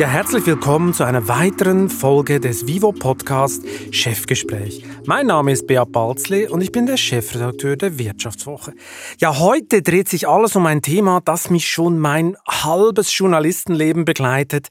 Ja, 0.00 0.06
herzlich 0.06 0.46
willkommen 0.46 0.94
zu 0.94 1.04
einer 1.04 1.28
weiteren 1.28 1.90
Folge 1.90 2.40
des 2.40 2.66
Vivo 2.66 2.90
Podcast 2.90 3.62
Chefgespräch. 3.90 4.82
Mein 5.04 5.26
Name 5.26 5.52
ist 5.52 5.66
Beat 5.66 5.92
Balzli 5.92 6.48
und 6.48 6.62
ich 6.62 6.72
bin 6.72 6.86
der 6.86 6.96
Chefredakteur 6.96 7.76
der 7.76 7.98
Wirtschaftswoche. 7.98 8.72
Ja, 9.18 9.38
heute 9.38 9.82
dreht 9.82 10.08
sich 10.08 10.26
alles 10.26 10.56
um 10.56 10.64
ein 10.64 10.80
Thema, 10.80 11.20
das 11.22 11.50
mich 11.50 11.68
schon 11.68 11.98
mein 11.98 12.34
halbes 12.48 13.14
Journalistenleben 13.14 14.06
begleitet, 14.06 14.68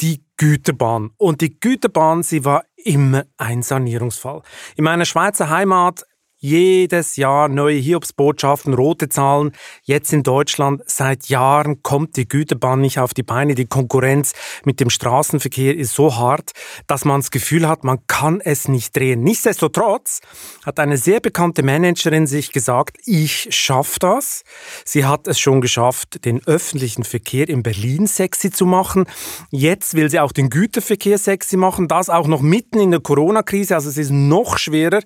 die 0.00 0.24
Güterbahn. 0.38 1.10
Und 1.18 1.42
die 1.42 1.60
Güterbahn, 1.60 2.22
sie 2.22 2.46
war 2.46 2.64
immer 2.82 3.24
ein 3.36 3.60
Sanierungsfall. 3.60 4.40
In 4.76 4.84
meiner 4.84 5.04
Schweizer 5.04 5.50
Heimat 5.50 6.04
jedes 6.40 7.16
Jahr 7.16 7.48
neue 7.48 7.76
Hiobsbotschaften, 7.76 8.72
rote 8.72 9.10
Zahlen. 9.10 9.52
Jetzt 9.82 10.12
in 10.12 10.22
Deutschland 10.22 10.82
seit 10.86 11.26
Jahren 11.26 11.82
kommt 11.82 12.16
die 12.16 12.26
Güterbahn 12.26 12.80
nicht 12.80 12.98
auf 12.98 13.12
die 13.12 13.22
Beine. 13.22 13.54
Die 13.54 13.66
Konkurrenz 13.66 14.32
mit 14.64 14.80
dem 14.80 14.88
Straßenverkehr 14.88 15.76
ist 15.76 15.94
so 15.94 16.16
hart, 16.16 16.52
dass 16.86 17.04
man 17.04 17.20
das 17.20 17.30
Gefühl 17.30 17.68
hat, 17.68 17.84
man 17.84 17.98
kann 18.06 18.40
es 18.40 18.68
nicht 18.68 18.96
drehen. 18.96 19.22
Nichtsdestotrotz 19.22 20.20
hat 20.64 20.80
eine 20.80 20.96
sehr 20.96 21.20
bekannte 21.20 21.62
Managerin 21.62 22.26
sich 22.26 22.52
gesagt, 22.52 22.96
ich 23.04 23.48
schaffe 23.54 23.98
das. 24.00 24.42
Sie 24.86 25.04
hat 25.04 25.28
es 25.28 25.38
schon 25.38 25.60
geschafft, 25.60 26.24
den 26.24 26.40
öffentlichen 26.46 27.04
Verkehr 27.04 27.50
in 27.50 27.62
Berlin 27.62 28.06
sexy 28.06 28.50
zu 28.50 28.64
machen. 28.64 29.04
Jetzt 29.50 29.92
will 29.92 30.08
sie 30.08 30.20
auch 30.20 30.32
den 30.32 30.48
Güterverkehr 30.48 31.18
sexy 31.18 31.58
machen. 31.58 31.86
Das 31.86 32.08
auch 32.08 32.26
noch 32.26 32.40
mitten 32.40 32.80
in 32.80 32.92
der 32.92 33.00
Corona-Krise. 33.00 33.74
Also 33.74 33.90
es 33.90 33.98
ist 33.98 34.10
noch 34.10 34.56
schwerer. 34.56 35.00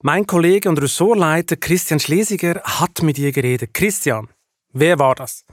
Mein 0.00 0.28
Kollege 0.28 0.68
und 0.68 0.80
Ressortleiter 0.80 1.56
Christian 1.56 1.98
Schlesiger 1.98 2.62
hat 2.62 3.02
mit 3.02 3.18
ihr 3.18 3.32
geredet. 3.32 3.74
Christian, 3.74 4.28
wer 4.72 5.00
war 5.00 5.16
das? 5.16 5.44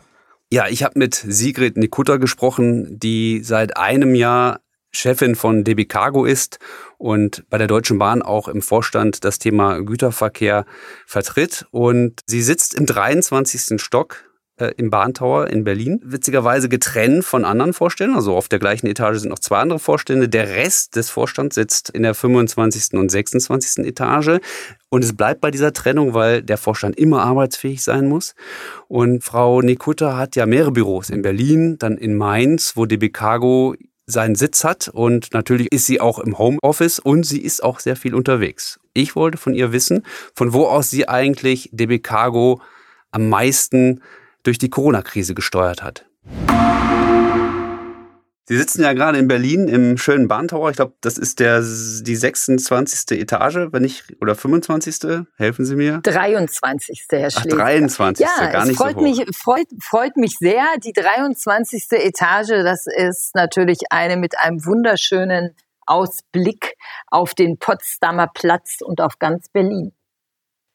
Ja, 0.52 0.68
ich 0.68 0.84
habe 0.84 1.00
mit 1.00 1.16
Sigrid 1.16 1.78
Nikutta 1.78 2.18
gesprochen, 2.18 3.00
die 3.00 3.42
seit 3.44 3.76
einem 3.76 4.14
Jahr 4.14 4.60
Chefin 4.92 5.34
von 5.34 5.64
DB 5.64 5.86
Cargo 5.86 6.26
ist 6.26 6.60
und 7.00 7.44
bei 7.50 7.58
der 7.58 7.66
Deutschen 7.66 7.98
Bahn 7.98 8.22
auch 8.22 8.48
im 8.48 8.62
Vorstand 8.62 9.26
das 9.26 9.40
Thema 9.40 9.80
Güterverkehr 9.80 10.68
vertritt. 11.08 11.66
Und 11.72 12.22
sie 12.28 12.44
sitzt 12.44 12.76
im 12.76 12.86
23. 12.86 13.82
Stock 13.82 14.25
äh, 14.58 14.72
im 14.78 14.90
Bahntower 14.90 15.48
in 15.48 15.64
Berlin. 15.64 16.00
Witzigerweise 16.04 16.70
getrennt 16.70 17.26
von 17.26 17.46
anderen 17.46 17.74
Vorständen. 17.74 18.16
Also 18.16 18.36
auf 18.36 18.48
der 18.48 18.60
gleichen 18.60 18.88
Etage 18.88 19.20
sind 19.20 19.30
noch 19.30 19.40
zwei 19.40 19.58
andere 19.58 19.80
Vorstände. 19.80 20.30
Der 20.30 20.50
Rest 20.50 20.96
des 20.96 21.10
Vorstands 21.10 21.56
sitzt 21.56 21.90
in 21.90 22.04
der 22.04 22.14
25. 22.14 22.94
und 22.94 23.10
26. 23.10 23.86
Etage. 23.86 24.40
Und 24.90 25.04
es 25.04 25.16
bleibt 25.16 25.42
bei 25.42 25.52
dieser 25.52 25.74
Trennung, 25.74 26.14
weil 26.14 26.42
der 26.42 26.58
Vorstand 26.58 26.98
immer 26.98 27.24
arbeitsfähig 27.24 27.84
sein 27.84 28.08
muss. 28.08 28.36
Und 28.88 29.24
Frau 29.24 29.62
Nikutta 29.62 30.18
hat 30.18 30.36
ja 30.36 30.46
mehrere 30.46 30.72
Büros 30.72 31.10
in 31.10 31.22
Berlin, 31.22 31.78
dann 31.78 31.98
in 31.98 32.16
Mainz, 32.16 32.78
wo 32.78 32.86
DB 32.86 33.10
Cargo 33.10 33.76
seinen 34.08 34.36
Sitz 34.36 34.64
hat 34.64 34.88
und 34.88 35.34
natürlich 35.34 35.72
ist 35.72 35.88
sie 35.88 36.00
auch 36.00 36.20
im 36.20 36.38
Homeoffice 36.38 37.00
und 37.00 37.26
sie 37.26 37.42
ist 37.42 37.64
auch 37.64 37.80
sehr 37.80 37.96
viel 37.96 38.14
unterwegs. 38.14 38.80
Ich 38.94 39.16
wollte 39.16 39.38
von 39.38 39.56
ihr 39.56 39.72
wissen, 39.72 40.06
von 40.36 40.54
wo 40.54 40.66
aus 40.68 40.92
sie 40.92 41.10
eigentlich 41.10 41.70
DB 41.74 42.00
Cargo 42.00 42.62
am 43.12 43.30
meisten 43.30 44.02
durch 44.46 44.58
die 44.58 44.70
Corona-Krise 44.70 45.36
gesteuert 45.36 45.84
hat. 45.84 46.06
Sie 48.48 48.58
sitzen 48.58 48.84
ja 48.84 48.94
gerade 48.94 49.18
in 49.18 49.28
Berlin 49.28 49.68
im 49.68 49.98
schönen 49.98 50.28
Bahntower. 50.28 50.70
Ich 50.70 50.76
glaube, 50.76 50.94
das 51.02 51.18
ist 51.18 51.40
der, 51.40 51.62
die 51.62 52.16
26. 52.16 53.20
Etage, 53.20 53.70
wenn 53.72 53.82
nicht, 53.82 54.16
oder 54.22 54.36
25. 54.36 55.26
Helfen 55.36 55.66
Sie 55.66 55.76
mir? 55.76 56.00
23. 56.04 57.08
Herr 57.10 57.32
Schläger. 57.32 57.56
Ach, 57.56 57.66
23. 57.66 58.24
Ja, 58.24 58.52
gar 58.52 58.66
nicht 58.66 58.78
freut 58.78 58.92
so 58.92 58.98
hoch. 58.98 59.02
mich, 59.02 59.26
freut, 59.36 59.66
freut 59.82 60.16
mich 60.18 60.38
sehr. 60.38 60.64
Die 60.84 60.94
23. 60.94 61.86
Etage, 61.94 62.50
das 62.64 62.86
ist 62.86 63.34
natürlich 63.34 63.80
eine 63.90 64.16
mit 64.16 64.38
einem 64.38 64.64
wunderschönen 64.64 65.56
Ausblick 65.88 66.76
auf 67.08 67.34
den 67.34 67.58
Potsdamer 67.58 68.28
Platz 68.32 68.78
und 68.82 69.02
auf 69.02 69.18
ganz 69.18 69.50
Berlin. 69.50 69.92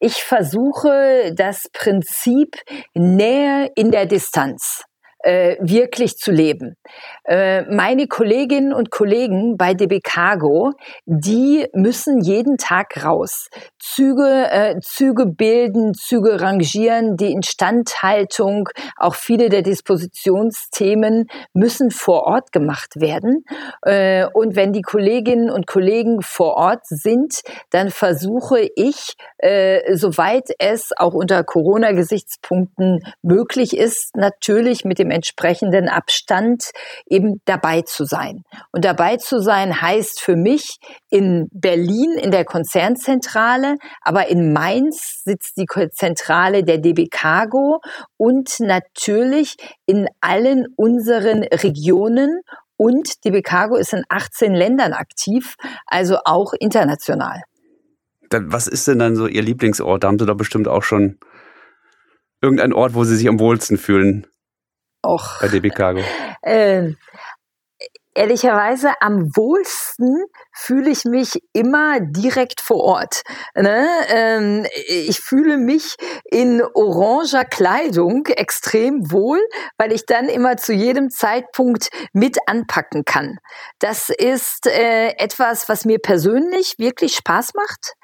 Ich 0.03 0.25
versuche 0.25 1.35
das 1.35 1.69
Prinzip 1.75 2.57
Nähe 2.95 3.71
in 3.77 3.91
der 3.91 4.07
Distanz 4.07 4.83
äh, 5.23 5.57
wirklich 5.61 6.17
zu 6.17 6.33
leben. 6.33 6.77
Äh, 7.25 7.63
meine 7.63 8.07
Kolleginnen 8.07 8.73
und 8.73 8.91
Kollegen 8.91 9.57
bei 9.57 9.75
DB 9.75 10.01
Cargo, 10.01 10.73
die 11.05 11.67
müssen 11.75 12.21
jeden 12.21 12.57
Tag 12.57 13.05
raus. 13.05 13.49
Züge, 13.79 14.49
äh, 14.51 14.81
Züge 14.81 15.27
bilden, 15.27 15.95
Züge 15.95 16.41
rangieren, 16.41 17.17
die 17.17 17.33
Instandhaltung, 17.33 18.69
auch 18.97 19.15
viele 19.15 19.49
der 19.49 19.63
Dispositionsthemen 19.63 21.27
müssen 21.53 21.91
vor 21.91 22.25
Ort 22.25 22.53
gemacht 22.53 23.01
werden. 23.01 23.45
Äh, 23.83 24.27
und 24.33 24.57
wenn 24.57 24.73
die 24.73 24.83
Kolleginnen 24.83 25.51
und 25.51 25.67
Kollegen 25.67 26.23
vor 26.23 26.55
Ort 26.57 26.87
sind, 26.87 27.41
dann 27.71 27.91
versuche 27.91 28.69
ich, 28.75 29.15
äh, 29.39 29.97
soweit 29.97 30.49
es 30.59 30.91
auch 30.97 31.15
unter 31.15 31.45
Corona-Gesichtspunkten 31.45 33.01
möglich 33.23 33.77
ist, 33.77 34.17
natürlich 34.17 34.85
mit 34.85 34.99
dem 34.99 35.10
entsprechenden 35.11 35.89
Abstand 35.89 36.71
eben 37.07 37.41
dabei 37.45 37.83
zu 37.83 38.05
sein. 38.05 38.43
Und 38.73 38.85
dabei 38.85 39.17
zu 39.17 39.41
sein 39.41 39.81
heißt 39.81 40.21
für 40.21 40.37
mich 40.37 40.79
in 41.11 41.49
Berlin 41.53 42.13
in 42.13 42.31
der 42.31 42.45
Konzernzentrale, 42.45 43.77
aber 44.03 44.29
in 44.29 44.53
Mainz 44.53 45.23
sitzt 45.25 45.57
die 45.57 45.67
Zentrale 45.93 46.65
der 46.65 46.79
DB 46.79 47.09
Cargo 47.11 47.81
und 48.17 48.61
natürlich 48.61 49.57
in 49.87 50.09
allen 50.21 50.67
unseren 50.77 51.45
Regionen 51.45 52.41
und 52.77 53.25
DB 53.27 53.43
Cargo 53.43 53.77
ist 53.77 53.93
in 53.93 54.05
18 54.09 54.55
Ländern 54.55 54.95
aktiv, 54.95 55.57
also 55.87 56.17
auch 56.25 56.55
international. 56.59 57.43
Was 58.33 58.69
ist 58.69 58.89
denn 58.89 58.99
dann 58.99 59.17
so 59.17 59.27
Ihr 59.27 59.43
Lieblingsort? 59.43 60.03
Da 60.03 60.09
haben 60.09 60.19
Sie 60.19 60.25
doch 60.25 60.37
bestimmt 60.37 60.69
auch 60.69 60.83
schon 60.83 61.19
irgendeinen 62.41 62.73
Ort, 62.73 62.95
wo 62.95 63.05
Sie 63.05 63.17
sich 63.17 63.29
am 63.29 63.39
wohlsten 63.39 63.77
fühlen. 63.77 64.27
Och. 65.03 65.41
Bei 65.41 65.49
DB 65.49 65.71
Cargo. 65.71 66.03
Äh, 66.43 66.95
ehrlicherweise 68.15 68.93
am 69.01 69.31
wohlsten 69.35 70.25
fühle 70.53 70.91
ich 70.91 71.05
mich 71.05 71.43
immer 71.53 72.01
direkt 72.01 72.61
vor 72.61 72.79
Ort. 72.79 73.23
Ne? 73.55 73.87
Ähm, 74.09 74.67
ich 74.89 75.21
fühle 75.21 75.57
mich 75.57 75.97
in 76.25 76.63
oranger 76.75 77.45
Kleidung 77.45 78.27
extrem 78.27 79.11
wohl, 79.11 79.41
weil 79.79 79.93
ich 79.93 80.07
dann 80.07 80.29
immer 80.29 80.57
zu 80.57 80.73
jedem 80.73 81.11
Zeitpunkt 81.11 81.89
mit 82.13 82.39
anpacken 82.47 83.05
kann. 83.05 83.39
Das 83.79 84.11
ist 84.11 84.67
äh, 84.67 85.11
etwas, 85.17 85.69
was 85.69 85.85
mir 85.85 85.99
persönlich 85.99 86.75
wirklich 86.79 87.15
Spaß 87.15 87.55
macht 87.55 87.95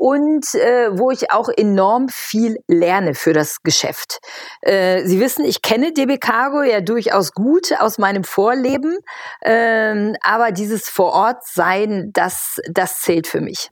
und 0.00 0.54
äh, 0.54 0.98
wo 0.98 1.10
ich 1.10 1.30
auch 1.30 1.50
enorm 1.54 2.08
viel 2.08 2.56
lerne 2.66 3.14
für 3.14 3.34
das 3.34 3.62
Geschäft. 3.62 4.20
Äh, 4.62 5.04
Sie 5.04 5.20
wissen, 5.20 5.44
ich 5.44 5.60
kenne 5.60 5.92
DB 5.92 6.16
Cargo 6.16 6.62
ja 6.62 6.80
durchaus 6.80 7.32
gut 7.32 7.78
aus 7.78 7.98
meinem 7.98 8.24
Vorleben, 8.24 8.96
ähm, 9.44 10.16
aber 10.22 10.52
dieses 10.52 10.88
Vorortsein, 10.88 12.12
das, 12.14 12.56
das 12.72 13.00
zählt 13.00 13.26
für 13.26 13.42
mich. 13.42 13.70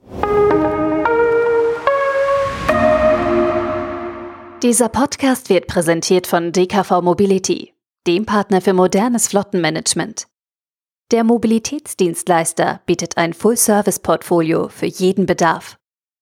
Dieser 4.62 4.90
Podcast 4.90 5.48
wird 5.48 5.66
präsentiert 5.66 6.26
von 6.26 6.52
DKV 6.52 7.00
Mobility, 7.00 7.72
dem 8.06 8.26
Partner 8.26 8.60
für 8.60 8.74
modernes 8.74 9.28
Flottenmanagement. 9.28 10.26
Der 11.10 11.24
Mobilitätsdienstleister 11.24 12.82
bietet 12.84 13.16
ein 13.16 13.32
Full-Service-Portfolio 13.32 14.68
für 14.68 14.84
jeden 14.84 15.24
Bedarf. 15.24 15.77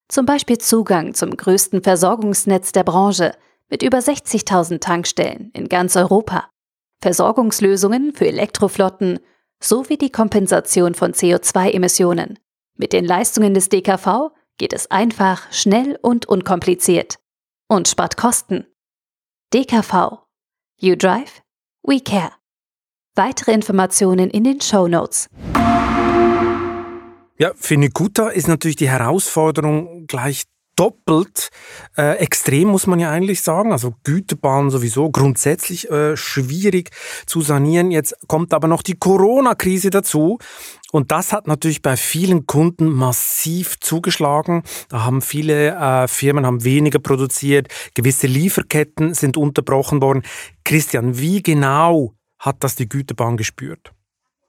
Zum 0.07 0.25
Beispiel 0.25 0.57
Zugang 0.57 1.13
zum 1.13 1.35
größten 1.35 1.83
Versorgungsnetz 1.83 2.71
der 2.71 2.83
Branche 2.83 3.33
mit 3.69 3.83
über 3.83 3.97
60.000 3.97 4.79
Tankstellen 4.79 5.51
in 5.53 5.67
ganz 5.67 5.95
Europa, 5.95 6.49
Versorgungslösungen 7.01 8.13
für 8.13 8.27
Elektroflotten 8.27 9.19
sowie 9.61 9.97
die 9.97 10.11
Kompensation 10.11 10.95
von 10.95 11.13
CO2-Emissionen. 11.13 12.39
Mit 12.75 12.93
den 12.93 13.05
Leistungen 13.05 13.53
des 13.53 13.69
DKV 13.69 14.31
geht 14.57 14.73
es 14.73 14.89
einfach, 14.89 15.51
schnell 15.51 15.97
und 16.01 16.27
unkompliziert 16.27 17.17
und 17.67 17.87
spart 17.87 18.17
Kosten. 18.17 18.65
DKV. 19.53 20.19
You 20.79 20.95
drive, 20.95 21.41
we 21.83 21.99
care. 21.99 22.31
Weitere 23.15 23.51
Informationen 23.51 24.29
in 24.29 24.43
den 24.43 24.61
Show 24.61 24.87
Notes. 24.87 25.27
Ja, 27.39 27.51
für 27.55 27.77
Nikuta 27.77 28.29
ist 28.29 28.47
natürlich 28.47 28.77
die 28.77 28.89
Herausforderung 28.89 30.07
gleich 30.07 30.45
doppelt 30.77 31.49
äh, 31.97 32.17
extrem, 32.17 32.69
muss 32.69 32.87
man 32.87 32.99
ja 32.99 33.11
eigentlich 33.11 33.41
sagen. 33.41 33.71
Also 33.71 33.93
Güterbahn 34.03 34.69
sowieso 34.69 35.11
grundsätzlich 35.11 35.89
äh, 35.89 36.15
schwierig 36.15 36.91
zu 37.25 37.41
sanieren. 37.41 37.91
Jetzt 37.91 38.15
kommt 38.27 38.53
aber 38.53 38.67
noch 38.67 38.81
die 38.81 38.95
Corona-Krise 38.95 39.89
dazu. 39.89 40.39
Und 40.91 41.11
das 41.11 41.33
hat 41.33 41.47
natürlich 41.47 41.81
bei 41.81 41.97
vielen 41.97 42.47
Kunden 42.47 42.87
massiv 42.87 43.79
zugeschlagen. 43.81 44.63
Da 44.89 45.03
haben 45.03 45.21
viele 45.21 45.75
äh, 45.75 46.07
Firmen 46.07 46.45
haben 46.45 46.63
weniger 46.63 46.99
produziert, 46.99 47.67
gewisse 47.93 48.27
Lieferketten 48.27 49.13
sind 49.13 49.35
unterbrochen 49.35 50.01
worden. 50.01 50.23
Christian, 50.63 51.19
wie 51.19 51.43
genau 51.43 52.13
hat 52.39 52.63
das 52.63 52.75
die 52.75 52.87
Güterbahn 52.87 53.35
gespürt? 53.35 53.93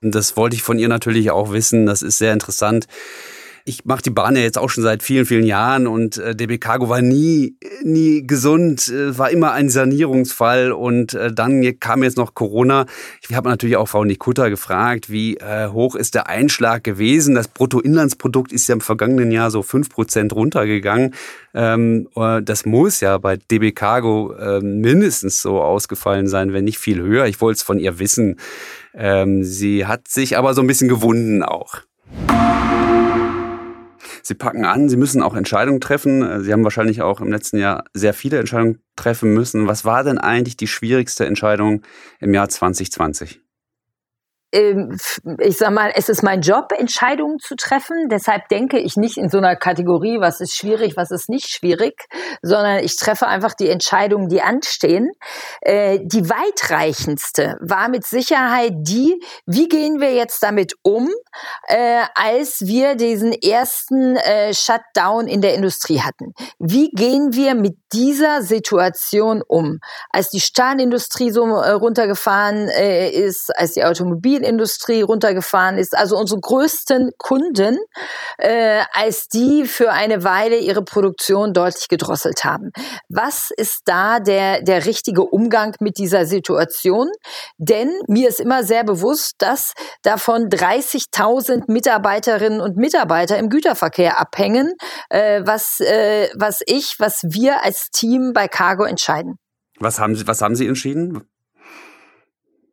Das 0.00 0.36
wollte 0.36 0.56
ich 0.56 0.62
von 0.62 0.78
ihr 0.78 0.88
natürlich 0.88 1.30
auch 1.30 1.52
wissen. 1.52 1.86
Das 1.86 2.02
ist 2.02 2.18
sehr 2.18 2.32
interessant 2.32 2.86
ich 3.68 3.84
mache 3.84 4.02
die 4.02 4.10
Bahn 4.10 4.34
ja 4.34 4.42
jetzt 4.42 4.58
auch 4.58 4.70
schon 4.70 4.82
seit 4.82 5.02
vielen, 5.02 5.26
vielen 5.26 5.44
Jahren 5.44 5.86
und 5.86 6.16
äh, 6.16 6.34
DB 6.34 6.58
Cargo 6.58 6.88
war 6.88 7.02
nie, 7.02 7.56
nie 7.82 8.26
gesund, 8.26 8.88
äh, 8.88 9.16
war 9.18 9.30
immer 9.30 9.52
ein 9.52 9.68
Sanierungsfall 9.68 10.72
und 10.72 11.12
äh, 11.12 11.32
dann 11.32 11.78
kam 11.78 12.02
jetzt 12.02 12.16
noch 12.16 12.34
Corona. 12.34 12.86
Ich 13.28 13.34
habe 13.36 13.48
natürlich 13.50 13.76
auch 13.76 13.88
Frau 13.88 14.04
Nikutta 14.04 14.48
gefragt, 14.48 15.10
wie 15.10 15.36
äh, 15.36 15.68
hoch 15.68 15.94
ist 15.94 16.14
der 16.14 16.28
Einschlag 16.28 16.82
gewesen. 16.82 17.34
Das 17.34 17.48
Bruttoinlandsprodukt 17.48 18.52
ist 18.52 18.68
ja 18.68 18.74
im 18.74 18.80
vergangenen 18.80 19.30
Jahr 19.30 19.50
so 19.50 19.62
fünf 19.62 19.90
Prozent 19.90 20.32
runtergegangen. 20.34 21.14
Ähm, 21.52 22.08
äh, 22.16 22.42
das 22.42 22.64
muss 22.64 23.00
ja 23.00 23.18
bei 23.18 23.36
DB 23.36 23.72
Cargo 23.72 24.32
äh, 24.32 24.60
mindestens 24.60 25.42
so 25.42 25.60
ausgefallen 25.60 26.26
sein, 26.26 26.54
wenn 26.54 26.64
nicht 26.64 26.78
viel 26.78 27.02
höher. 27.02 27.26
Ich 27.26 27.40
wollte 27.42 27.58
es 27.58 27.62
von 27.62 27.78
ihr 27.78 27.98
wissen. 27.98 28.36
Ähm, 28.94 29.44
sie 29.44 29.87
hat 29.87 30.08
sich 30.08 30.37
aber 30.37 30.55
so 30.55 30.61
ein 30.61 30.67
bisschen 30.67 30.88
gewunden 30.88 31.43
auch. 31.43 31.82
Sie 34.23 34.35
packen 34.35 34.67
an, 34.67 34.90
Sie 34.90 34.99
müssen 34.99 35.23
auch 35.23 35.35
Entscheidungen 35.35 35.81
treffen. 35.81 36.43
Sie 36.43 36.52
haben 36.52 36.64
wahrscheinlich 36.64 37.00
auch 37.00 37.23
im 37.23 37.32
letzten 37.32 37.56
Jahr 37.58 37.85
sehr 37.94 38.12
viele 38.12 38.38
Entscheidungen 38.38 38.82
treffen 38.94 39.32
müssen. 39.32 39.67
Was 39.67 39.87
war 39.87 40.05
denn 40.05 40.19
eigentlich 40.19 40.56
die 40.56 40.67
schwierigste 40.67 41.25
Entscheidung 41.25 41.82
im 42.20 42.35
Jahr 42.35 42.49
2020? 42.49 43.40
Ähm, 44.50 44.96
ich 45.40 45.58
sag 45.58 45.70
mal, 45.72 45.92
es 45.94 46.08
ist 46.08 46.22
mein 46.22 46.40
Job, 46.40 46.72
Entscheidungen 46.76 47.38
zu 47.38 47.54
treffen. 47.54 48.08
Deshalb 48.08 48.48
denke 48.48 48.78
ich 48.78 48.96
nicht 48.96 49.18
in 49.18 49.28
so 49.28 49.38
einer 49.38 49.56
Kategorie, 49.56 50.20
was 50.20 50.40
ist 50.40 50.54
schwierig, 50.54 50.96
was 50.96 51.10
ist 51.10 51.28
nicht 51.28 51.48
schwierig, 51.48 52.06
sondern 52.40 52.82
ich 52.82 52.96
treffe 52.96 53.26
einfach 53.26 53.52
die 53.52 53.68
Entscheidungen, 53.68 54.28
die 54.28 54.40
anstehen. 54.40 55.10
Äh, 55.60 56.00
die 56.02 56.30
weitreichendste 56.30 57.56
war 57.60 57.88
mit 57.88 58.06
Sicherheit 58.06 58.72
die, 58.76 59.20
wie 59.44 59.68
gehen 59.68 60.00
wir 60.00 60.14
jetzt 60.14 60.42
damit 60.42 60.74
um, 60.82 61.10
äh, 61.68 62.04
als 62.14 62.62
wir 62.64 62.94
diesen 62.94 63.32
ersten 63.32 64.16
äh, 64.16 64.54
Shutdown 64.54 65.26
in 65.26 65.42
der 65.42 65.54
Industrie 65.54 66.00
hatten. 66.00 66.32
Wie 66.58 66.90
gehen 66.90 67.34
wir 67.34 67.54
mit 67.54 67.76
dieser 67.92 68.42
Situation 68.42 69.42
um? 69.46 69.80
Als 70.10 70.30
die 70.30 70.40
Stahlindustrie 70.40 71.30
so 71.30 71.44
runtergefahren 71.44 72.68
ist, 72.68 73.50
als 73.56 73.72
die 73.72 73.84
Automobil 73.84 74.38
Automobilindustrie 74.38 75.02
runtergefahren 75.02 75.79
ist, 75.79 75.96
also 75.96 76.17
unsere 76.17 76.40
größten 76.40 77.11
Kunden, 77.19 77.79
äh, 78.38 78.82
als 78.93 79.29
die 79.29 79.64
für 79.67 79.93
eine 79.93 80.25
Weile 80.25 80.58
ihre 80.58 80.82
Produktion 80.82 81.52
deutlich 81.52 81.88
gedrosselt 81.88 82.44
haben. 82.44 82.70
Was 83.08 83.50
ist 83.56 83.82
da 83.87 84.20
der, 84.20 84.62
der 84.62 84.87
richtige 84.87 85.23
Umgang 85.23 85.75
mit 85.81 85.99
dieser 85.99 86.26
Situation? 86.26 87.08
Denn 87.58 87.90
mir 88.06 88.29
ist 88.29 88.40
immer 88.40 88.64
sehr 88.64 88.85
bewusst, 88.85 89.35
dass 89.38 89.73
davon 90.02 90.49
30.000 90.49 91.64
Mitarbeiterinnen 91.69 92.61
und 92.61 92.76
Mitarbeiter 92.76 93.38
im 93.38 93.49
Güterverkehr 93.49 94.20
abhängen, 94.20 94.75
äh, 95.11 95.43
was, 95.44 95.81
äh, 95.81 96.29
was 96.35 96.61
ich, 96.67 96.96
was 96.99 97.23
wir 97.25 97.64
als 97.64 97.90
Team 97.90 98.32
bei 98.32 98.49
Cargo 98.49 98.85
entscheiden. 98.85 99.37
Was 99.81 100.00
haben 100.00 100.14
Sie, 100.17 100.26
was 100.26 100.43
haben 100.43 100.56
Sie 100.56 100.67
entschieden? 100.67 101.29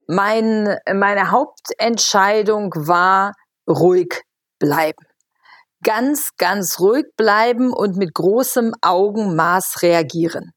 Mein, 0.07 0.77
meine 0.93 1.31
Hauptentscheidung 1.31 2.71
war 2.75 3.33
ruhig 3.67 4.23
bleiben. 4.59 5.05
Ganz, 5.83 6.31
ganz 6.37 6.79
ruhig 6.79 7.05
bleiben 7.15 7.73
und 7.73 7.97
mit 7.97 8.13
großem 8.13 8.73
Augenmaß 8.81 9.81
reagieren. 9.81 10.51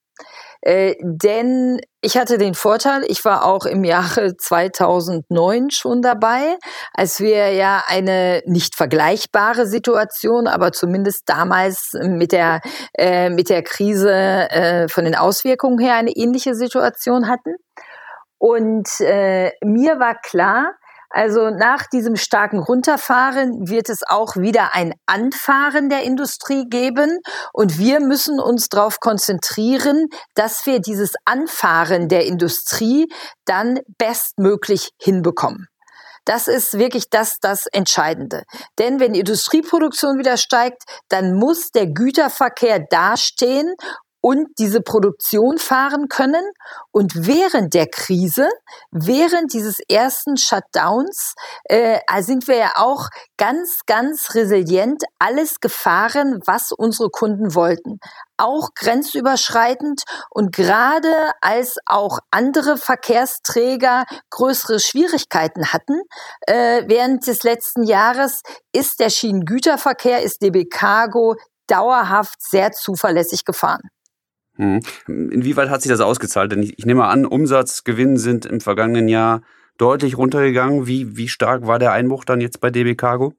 Äh, 0.61 0.97
denn 1.03 1.81
ich 2.01 2.17
hatte 2.17 2.37
den 2.37 2.55
Vorteil, 2.55 3.05
ich 3.07 3.25
war 3.25 3.45
auch 3.45 3.65
im 3.65 3.85
Jahre 3.85 4.37
2009 4.39 5.71
schon 5.71 6.03
dabei, 6.03 6.57
als 6.93 7.21
wir 7.21 7.53
ja 7.53 7.85
eine 7.87 8.43
nicht 8.47 8.75
vergleichbare 8.75 9.67
Situation, 9.67 10.49
aber 10.49 10.73
zumindest 10.73 11.23
damals 11.27 11.93
mit 12.03 12.33
der, 12.33 12.61
äh, 12.97 13.31
mit 13.31 13.51
der 13.51 13.63
Krise 13.63 14.13
äh, 14.13 14.89
von 14.89 15.05
den 15.05 15.15
Auswirkungen 15.15 15.79
her 15.79 15.95
eine 15.95 16.11
ähnliche 16.11 16.55
Situation 16.55 17.29
hatten. 17.29 17.55
Und 18.39 18.89
äh, 19.01 19.53
mir 19.65 19.99
war 19.99 20.15
klar, 20.21 20.75
also 21.11 21.49
nach 21.51 21.87
diesem 21.87 22.17
starken 22.17 22.59
Runterfahren 22.59 23.69
wird 23.69 23.89
es 23.89 24.03
auch 24.07 24.37
wieder 24.37 24.75
ein 24.75 24.95
Anfahren 25.07 25.89
der 25.89 26.03
Industrie 26.03 26.67
geben. 26.69 27.21
Und 27.53 27.79
wir 27.79 28.01
müssen 28.01 28.39
uns 28.39 28.69
darauf 28.69 29.01
konzentrieren, 29.01 30.09
dass 30.35 30.67
wir 30.67 30.81
dieses 30.81 31.15
Anfahren 31.25 32.09
der 32.09 32.27
Industrie 32.27 33.11
dann 33.47 33.81
bestmöglich 33.97 34.91
hinbekommen. 35.01 35.67
Das 36.27 36.47
ist 36.47 36.77
wirklich 36.77 37.09
das, 37.09 37.39
das 37.41 37.65
Entscheidende. 37.73 38.43
Denn 38.79 39.01
wenn 39.01 39.15
die 39.15 39.21
Industrieproduktion 39.21 40.19
wieder 40.19 40.37
steigt, 40.37 40.83
dann 41.09 41.33
muss 41.33 41.71
der 41.71 41.87
Güterverkehr 41.87 42.81
dastehen 42.81 43.75
und 44.21 44.49
diese 44.59 44.81
Produktion 44.81 45.59
fahren 45.59 46.09
können. 46.09 46.45
Und 46.91 47.27
während 47.27 47.75
der 47.75 47.87
Krise, 47.87 48.49
während 48.91 49.53
dieses 49.53 49.79
ersten 49.89 50.37
Shutdowns, 50.37 51.35
äh, 51.65 51.99
sind 52.21 52.49
wir 52.49 52.57
ja 52.57 52.73
auch 52.77 53.09
ganz, 53.37 53.81
ganz 53.87 54.35
resilient 54.35 55.05
alles 55.19 55.61
gefahren, 55.61 56.41
was 56.45 56.73
unsere 56.73 57.11
Kunden 57.11 57.55
wollten. 57.55 57.99
Auch 58.37 58.71
grenzüberschreitend 58.75 60.03
und 60.31 60.55
gerade 60.55 61.33
als 61.41 61.77
auch 61.87 62.19
andere 62.31 62.77
Verkehrsträger 62.77 64.05
größere 64.31 64.79
Schwierigkeiten 64.79 65.73
hatten 65.73 66.03
äh, 66.47 66.83
während 66.87 67.27
des 67.27 67.43
letzten 67.43 67.83
Jahres, 67.83 68.43
ist 68.73 69.01
der 69.01 69.11
Schienengüterverkehr, 69.11 70.23
ist 70.23 70.43
DB 70.43 70.67
Cargo 70.67 71.37
dauerhaft 71.67 72.41
sehr 72.41 72.73
zuverlässig 72.73 73.45
gefahren. 73.45 73.83
Hm. 74.59 74.81
Inwieweit 75.07 75.71
hat 75.71 75.83
sich 75.83 75.91
das 75.91 76.01
ausgezahlt? 76.01 76.53
Denn 76.53 76.63
ich, 76.63 76.79
ich 76.79 76.85
nehme 76.87 77.05
an, 77.07 77.25
Umsatz, 77.25 77.85
Gewinn 77.85 78.17
sind 78.17 78.45
im 78.45 78.61
vergangenen 78.61 79.09
Jahr 79.09 79.43
deutlich 79.79 80.19
runtergegangen. 80.19 80.87
Wie, 80.87 81.17
wie 81.17 81.29
stark 81.29 81.67
war 81.67 81.79
der 81.79 81.93
Einbruch 81.93 82.25
dann 82.25 82.41
jetzt 82.41 82.61
bei 82.61 82.71
DB 82.71 82.97
Cargo? 82.97 83.35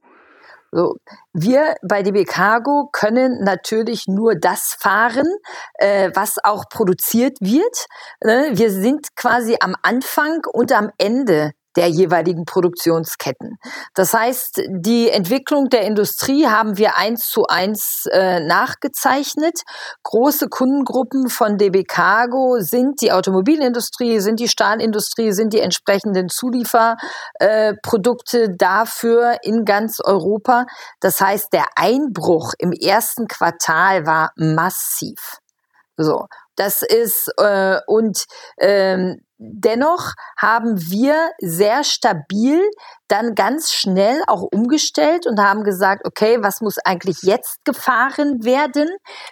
So, 0.72 0.98
wir 1.34 1.76
bei 1.82 2.04
DB 2.04 2.26
Cargo 2.26 2.90
können 2.92 3.44
natürlich 3.44 4.06
nur 4.08 4.36
das 4.36 4.78
fahren, 4.80 5.28
äh, 5.74 6.12
was 6.14 6.38
auch 6.44 6.66
produziert 6.70 7.38
wird. 7.42 7.88
Ne? 8.24 8.52
Wir 8.54 8.72
sind 8.72 9.08
quasi 9.16 9.58
am 9.62 9.76
Anfang 9.82 10.42
und 10.54 10.72
am 10.72 10.92
Ende 11.00 11.52
der 11.76 11.88
jeweiligen 11.88 12.46
Produktionsketten. 12.46 13.58
Das 13.94 14.14
heißt, 14.14 14.62
die 14.70 15.10
Entwicklung 15.10 15.70
der 15.70 15.84
Industrie 15.84 16.48
haben 16.48 16.78
wir 16.78 16.98
eins 16.98 17.30
zu 17.30 17.46
eins 17.48 18.08
äh, 18.12 18.40
nachgezeichnet. 18.40 19.62
Große 20.04 20.48
Kundengruppen 20.50 21.30
von 21.30 21.58
DB 21.58 21.84
Cargo 21.84 22.60
sind 22.60 23.02
die 23.02 23.12
Automobilindustrie, 23.12 24.20
sind 24.20 24.40
die 24.40 24.48
Stahlindustrie, 24.48 25.32
sind 25.32 25.54
die 25.54 25.60
entsprechenden 25.60 26.30
Zulieferprodukte 26.30 28.44
äh, 28.44 28.56
dafür 28.58 29.38
in 29.44 29.66
ganz 29.66 30.00
Europa. 30.04 30.66
Das 31.00 31.22
heißt, 31.22 31.54
der 31.54 31.66
Einbruch 31.76 32.54
im 32.58 32.72
ersten 32.72 33.28
Quartal 33.28 34.06
war 34.06 34.32
massiv. 34.36 35.38
So, 35.98 36.26
das 36.56 36.82
ist 36.82 37.32
äh, 37.38 37.80
und 37.86 38.26
ähm, 38.60 39.22
Dennoch 39.42 40.16
haben 40.38 40.76
wir 40.92 41.32
sehr 41.40 41.86
stabil 41.86 42.62
dann 43.08 43.36
ganz 43.36 43.72
schnell 43.72 44.22
auch 44.28 44.44
umgestellt 44.44 45.26
und 45.26 45.40
haben 45.40 45.64
gesagt, 45.64 46.06
okay, 46.06 46.38
was 46.42 46.62
muss 46.62 46.78
eigentlich 46.86 47.24
jetzt 47.24 47.64
gefahren 47.66 48.44
werden? 48.44 48.88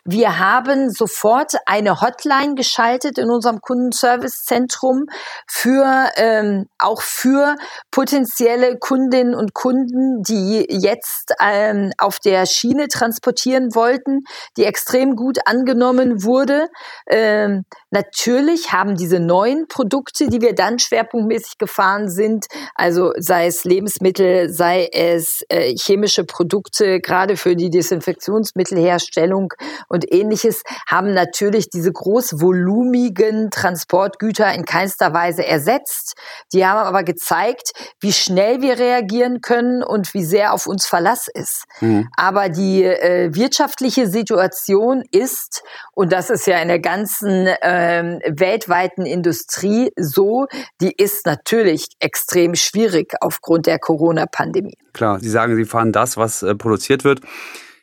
Wir 0.05 0.39
haben 0.39 0.89
sofort 0.89 1.53
eine 1.65 2.01
Hotline 2.01 2.55
geschaltet 2.55 3.17
in 3.17 3.29
unserem 3.29 3.59
Kundenservicezentrum 3.61 5.05
für 5.45 6.09
ähm, 6.15 6.67
auch 6.79 7.01
für 7.01 7.55
potenzielle 7.91 8.77
Kundinnen 8.79 9.35
und 9.35 9.53
Kunden, 9.53 10.23
die 10.23 10.65
jetzt 10.69 11.33
ähm, 11.39 11.91
auf 11.97 12.19
der 12.19 12.45
Schiene 12.45 12.87
transportieren 12.87 13.75
wollten, 13.75 14.23
die 14.57 14.63
extrem 14.63 15.15
gut 15.15 15.37
angenommen 15.45 16.23
wurde. 16.23 16.69
Ähm, 17.07 17.65
natürlich 17.91 18.71
haben 18.71 18.95
diese 18.95 19.19
neuen 19.19 19.67
Produkte 19.67 19.96
Produkte, 19.97 20.27
die 20.27 20.41
wir 20.41 20.53
dann 20.53 20.77
schwerpunktmäßig 20.77 21.57
gefahren 21.57 22.07
sind, 22.07 22.45
also 22.75 23.13
sei 23.17 23.47
es 23.47 23.63
Lebensmittel, 23.63 24.53
sei 24.53 24.87
es 24.93 25.43
äh, 25.49 25.75
chemische 25.75 26.23
Produkte, 26.23 26.99
gerade 26.99 27.35
für 27.35 27.55
die 27.55 27.71
Desinfektionsmittelherstellung 27.71 29.53
und 29.87 30.11
ähnliches, 30.13 30.61
haben 30.87 31.15
natürlich 31.15 31.71
diese 31.71 31.91
großvolumigen 31.91 33.49
Transportgüter 33.49 34.53
in 34.53 34.65
keinster 34.65 35.13
Weise 35.13 35.43
ersetzt. 35.43 36.13
Die 36.53 36.63
haben 36.63 36.85
aber 36.85 37.01
gezeigt, 37.01 37.71
wie 37.99 38.13
schnell 38.13 38.61
wir 38.61 38.77
reagieren 38.77 39.41
können 39.41 39.81
und 39.81 40.13
wie 40.13 40.23
sehr 40.23 40.53
auf 40.53 40.67
uns 40.67 40.85
Verlass 40.85 41.27
ist. 41.27 41.63
Mhm. 41.81 42.07
Aber 42.15 42.49
die 42.49 42.83
äh, 42.83 43.33
wirtschaftliche 43.33 44.05
Situation 44.05 45.03
ist, 45.11 45.63
und 45.93 46.13
das 46.13 46.29
ist 46.29 46.45
ja 46.45 46.59
in 46.59 46.67
der 46.67 46.79
ganzen 46.79 47.47
ähm, 47.63 48.21
weltweiten 48.27 49.07
Industrie 49.07 49.86
so, 49.95 50.47
die 50.81 50.91
ist 50.91 51.25
natürlich 51.25 51.87
extrem 51.99 52.55
schwierig 52.55 53.13
aufgrund 53.21 53.65
der 53.65 53.79
Corona-Pandemie. 53.79 54.77
Klar, 54.93 55.19
Sie 55.19 55.29
sagen, 55.29 55.55
Sie 55.55 55.65
fahren 55.65 55.91
das, 55.91 56.17
was 56.17 56.43
äh, 56.43 56.55
produziert 56.55 57.03
wird. 57.03 57.21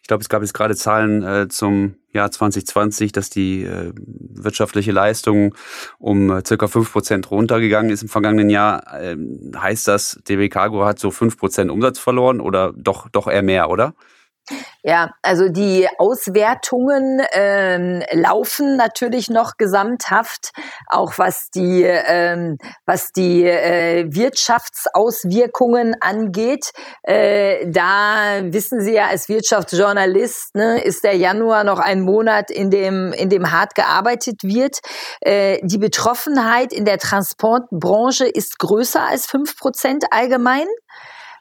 Ich 0.04 0.08
glaube, 0.08 0.20
es 0.20 0.28
gab 0.28 0.42
jetzt 0.42 0.52
gerade 0.52 0.76
Zahlen 0.76 1.22
äh, 1.22 1.48
zum 1.48 1.94
Jahr 2.12 2.30
2020, 2.30 3.12
dass 3.12 3.30
die 3.30 3.62
äh, 3.62 3.90
wirtschaftliche 3.96 4.92
Leistung 4.92 5.54
um 5.98 6.30
äh, 6.30 6.42
circa 6.46 6.68
fünf 6.68 6.92
Prozent 6.92 7.30
runtergegangen 7.30 7.90
ist 7.90 8.02
im 8.02 8.10
vergangenen 8.10 8.50
Jahr. 8.50 8.84
Ähm, 9.00 9.52
heißt 9.56 9.88
das, 9.88 10.20
DB 10.28 10.50
Cargo 10.50 10.84
hat 10.84 10.98
so 10.98 11.10
fünf 11.10 11.38
Prozent 11.38 11.70
Umsatz 11.70 11.98
verloren 11.98 12.42
oder 12.42 12.74
doch, 12.76 13.08
doch 13.08 13.28
eher 13.28 13.42
mehr, 13.42 13.70
oder? 13.70 13.94
Ja, 14.82 15.14
also 15.22 15.48
die 15.48 15.88
Auswertungen 15.98 17.22
ähm, 17.32 18.02
laufen 18.12 18.76
natürlich 18.76 19.30
noch 19.30 19.56
gesamthaft, 19.56 20.50
auch 20.88 21.14
was 21.16 21.48
die 21.50 21.82
ähm, 21.84 22.58
was 22.84 23.10
die 23.12 23.44
äh, 23.44 24.04
Wirtschaftsauswirkungen 24.14 25.96
angeht. 26.00 26.72
Äh, 27.02 27.70
da 27.70 28.42
wissen 28.42 28.82
Sie 28.82 28.92
ja 28.92 29.06
als 29.06 29.30
Wirtschaftsjournalist, 29.30 30.54
ne, 30.54 30.82
ist 30.82 31.04
der 31.04 31.16
Januar 31.16 31.64
noch 31.64 31.78
ein 31.78 32.02
Monat, 32.02 32.50
in 32.50 32.70
dem 32.70 33.14
in 33.14 33.30
dem 33.30 33.50
hart 33.50 33.74
gearbeitet 33.74 34.42
wird. 34.42 34.80
Äh, 35.22 35.60
die 35.62 35.78
Betroffenheit 35.78 36.74
in 36.74 36.84
der 36.84 36.98
Transportbranche 36.98 38.26
ist 38.26 38.58
größer 38.58 39.02
als 39.02 39.24
fünf 39.24 39.56
Prozent 39.56 40.04
allgemein. 40.10 40.66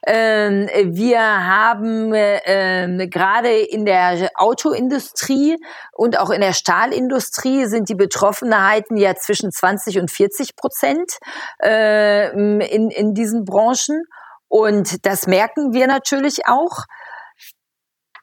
Ähm, 0.06 0.68
wir 0.94 1.20
haben 1.20 2.12
ähm, 2.14 3.10
gerade 3.10 3.58
in 3.60 3.86
der 3.86 4.30
Autoindustrie 4.34 5.56
und 5.92 6.18
auch 6.18 6.30
in 6.30 6.42
der 6.42 6.52
Stahlindustrie 6.52 7.66
sind 7.66 7.88
die 7.88 7.94
Betroffenheiten 7.94 8.96
ja 8.96 9.14
zwischen 9.14 9.50
20 9.50 9.98
und 9.98 10.10
40 10.10 10.56
Prozent 10.56 11.18
äh, 11.62 12.30
in, 12.32 12.90
in 12.90 13.14
diesen 13.14 13.44
Branchen. 13.44 14.02
Und 14.48 15.06
das 15.06 15.26
merken 15.26 15.72
wir 15.72 15.86
natürlich 15.86 16.46
auch. 16.46 16.84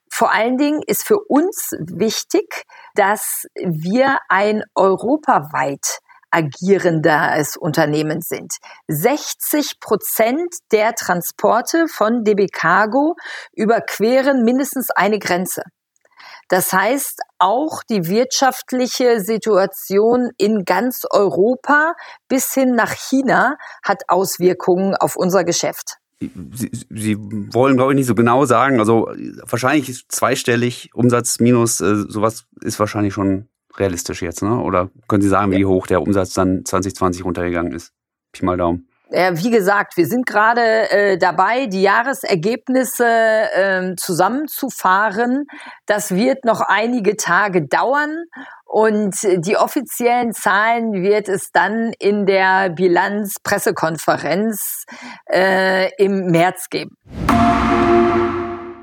Vor 0.09 0.31
allen 0.31 0.57
Dingen 0.57 0.81
ist 0.85 1.07
für 1.07 1.19
uns 1.19 1.71
wichtig, 1.79 2.63
dass 2.95 3.45
wir 3.55 4.19
ein 4.29 4.63
europaweit 4.75 5.99
agierendes 6.31 7.57
Unternehmen 7.57 8.21
sind. 8.21 8.53
60 8.87 9.79
Prozent 9.79 10.55
der 10.71 10.95
Transporte 10.95 11.87
von 11.87 12.23
DB 12.23 12.47
Cargo 12.47 13.15
überqueren 13.53 14.43
mindestens 14.43 14.89
eine 14.89 15.19
Grenze. 15.19 15.63
Das 16.51 16.73
heißt, 16.73 17.21
auch 17.39 17.81
die 17.83 18.07
wirtschaftliche 18.07 19.21
Situation 19.21 20.31
in 20.37 20.65
ganz 20.65 21.05
Europa 21.09 21.93
bis 22.27 22.53
hin 22.53 22.75
nach 22.75 22.91
China 22.91 23.55
hat 23.83 24.03
Auswirkungen 24.09 24.95
auf 24.95 25.15
unser 25.15 25.45
Geschäft. 25.45 25.97
Sie, 26.19 26.69
Sie 26.89 27.17
wollen, 27.17 27.77
glaube 27.77 27.93
ich, 27.93 27.95
nicht 27.95 28.07
so 28.07 28.15
genau 28.15 28.45
sagen. 28.45 28.79
Also 28.79 29.09
wahrscheinlich 29.43 30.07
zweistellig 30.09 30.89
Umsatz 30.93 31.39
minus, 31.39 31.79
äh, 31.79 31.95
sowas 32.07 32.45
ist 32.61 32.79
wahrscheinlich 32.79 33.13
schon 33.13 33.47
realistisch 33.77 34.21
jetzt, 34.21 34.41
ne? 34.41 34.59
Oder 34.59 34.89
können 35.07 35.21
Sie 35.21 35.29
sagen, 35.29 35.51
wie 35.51 35.65
hoch 35.65 35.87
der 35.87 36.01
Umsatz 36.01 36.33
dann 36.33 36.65
2020 36.65 37.25
runtergegangen 37.25 37.73
ist? 37.73 37.93
Pi 38.31 38.45
mal 38.45 38.57
Daumen. 38.57 38.87
Ja, 39.13 39.37
wie 39.37 39.51
gesagt, 39.51 39.97
wir 39.97 40.07
sind 40.07 40.25
gerade 40.25 40.89
äh, 40.89 41.17
dabei, 41.17 41.65
die 41.65 41.81
Jahresergebnisse 41.81 43.05
äh, 43.05 43.93
zusammenzufahren. 43.97 45.47
Das 45.85 46.15
wird 46.15 46.45
noch 46.45 46.61
einige 46.61 47.17
Tage 47.17 47.67
dauern 47.67 48.23
und 48.63 49.13
die 49.21 49.57
offiziellen 49.57 50.31
Zahlen 50.31 51.03
wird 51.03 51.27
es 51.27 51.51
dann 51.51 51.91
in 51.99 52.25
der 52.25 52.69
Bilanzpressekonferenz 52.69 54.85
äh, 55.29 55.93
im 56.01 56.27
März 56.27 56.69
geben. 56.69 56.95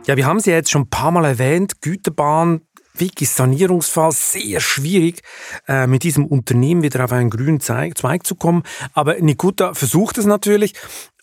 Ja, 0.04 0.16
wir 0.16 0.26
haben 0.26 0.40
sie 0.40 0.50
jetzt 0.50 0.70
schon 0.70 0.82
ein 0.82 0.90
paar 0.90 1.10
Mal 1.10 1.24
erwähnt. 1.24 1.80
Güterbahn 1.80 2.67
wirklich 3.00 3.30
Sanierungsfall 3.30 4.12
sehr 4.12 4.60
schwierig, 4.60 5.22
äh, 5.66 5.86
mit 5.86 6.02
diesem 6.02 6.26
Unternehmen 6.26 6.82
wieder 6.82 7.04
auf 7.04 7.12
einen 7.12 7.30
grünen 7.30 7.60
Zweig, 7.60 7.96
zu 8.26 8.34
kommen. 8.34 8.62
Aber 8.94 9.14
Nikuta 9.20 9.74
versucht 9.74 10.18
es 10.18 10.26
natürlich. 10.26 10.74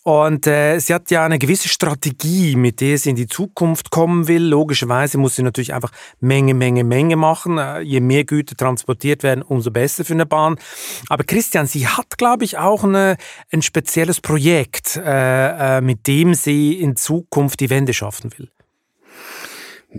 Und 0.06 0.46
äh, 0.46 0.78
sie 0.78 0.94
hat 0.94 1.10
ja 1.10 1.24
eine 1.24 1.36
gewisse 1.36 1.68
Strategie, 1.68 2.54
mit 2.54 2.80
der 2.80 2.96
sie 2.96 3.10
in 3.10 3.16
die 3.16 3.26
Zukunft 3.26 3.90
kommen 3.90 4.28
will. 4.28 4.44
Logischerweise 4.44 5.18
muss 5.18 5.34
sie 5.34 5.42
natürlich 5.42 5.74
einfach 5.74 5.90
Menge, 6.20 6.54
Menge, 6.54 6.84
Menge 6.84 7.16
machen. 7.16 7.58
Äh, 7.58 7.80
je 7.80 7.98
mehr 7.98 8.22
Güter 8.22 8.54
transportiert 8.54 9.24
werden, 9.24 9.42
umso 9.42 9.72
besser 9.72 10.04
für 10.04 10.12
eine 10.12 10.24
Bahn. 10.24 10.60
Aber 11.08 11.24
Christian, 11.24 11.66
sie 11.66 11.88
hat, 11.88 12.18
glaube 12.18 12.44
ich, 12.44 12.56
auch 12.56 12.84
eine, 12.84 13.16
ein 13.50 13.62
spezielles 13.62 14.20
Projekt, 14.20 14.94
äh, 14.94 15.78
äh, 15.78 15.80
mit 15.80 16.06
dem 16.06 16.34
sie 16.34 16.74
in 16.74 16.94
Zukunft 16.94 17.58
die 17.58 17.70
Wende 17.70 17.92
schaffen 17.92 18.30
will. 18.38 18.48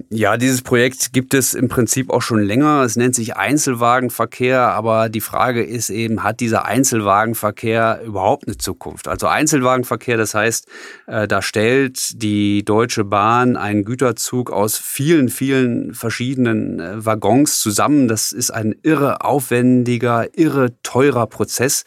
Ja, 0.10 0.38
dieses 0.38 0.62
Projekt 0.62 1.14
gibt 1.14 1.34
es 1.34 1.54
im 1.54 1.68
Prinzip 1.68 2.10
auch 2.10 2.22
schon 2.22 2.42
länger. 2.42 2.82
Es 2.84 2.96
nennt 2.96 3.16
sich 3.16 3.36
Einzelwagenverkehr, 3.36 4.62
aber 4.62 5.10
die 5.10 5.22
Frage 5.22 5.64
ist 5.64 5.90
eben, 5.90 6.24
hat 6.24 6.40
dieser 6.40 6.66
Einzelwagenverkehr 6.66 8.02
überhaupt 8.06 8.48
eine 8.48 8.58
Zukunft? 8.58 9.08
Also 9.08 9.28
Einzelwagenverkehr, 9.28 10.18
das 10.18 10.34
heißt, 10.34 10.68
äh, 11.08 11.28
da 11.28 11.42
stellt 11.42 12.22
die 12.22 12.64
Deutsche 12.66 13.04
Bahn 13.04 13.56
einen 13.56 13.84
Güterzug 13.84 14.52
aus 14.52 14.78
vielen, 14.78 15.30
vielen 15.30 15.94
verschiedenen 15.94 16.80
äh, 16.80 17.06
Waggons 17.06 17.60
zusammen. 17.60 18.08
Das 18.08 18.32
ist 18.32 18.52
ein 18.52 18.76
irre 18.84 19.22
aufwendiger, 19.24 20.28
irre 20.38 20.74
teurer 20.84 21.28
Prozess. 21.28 21.84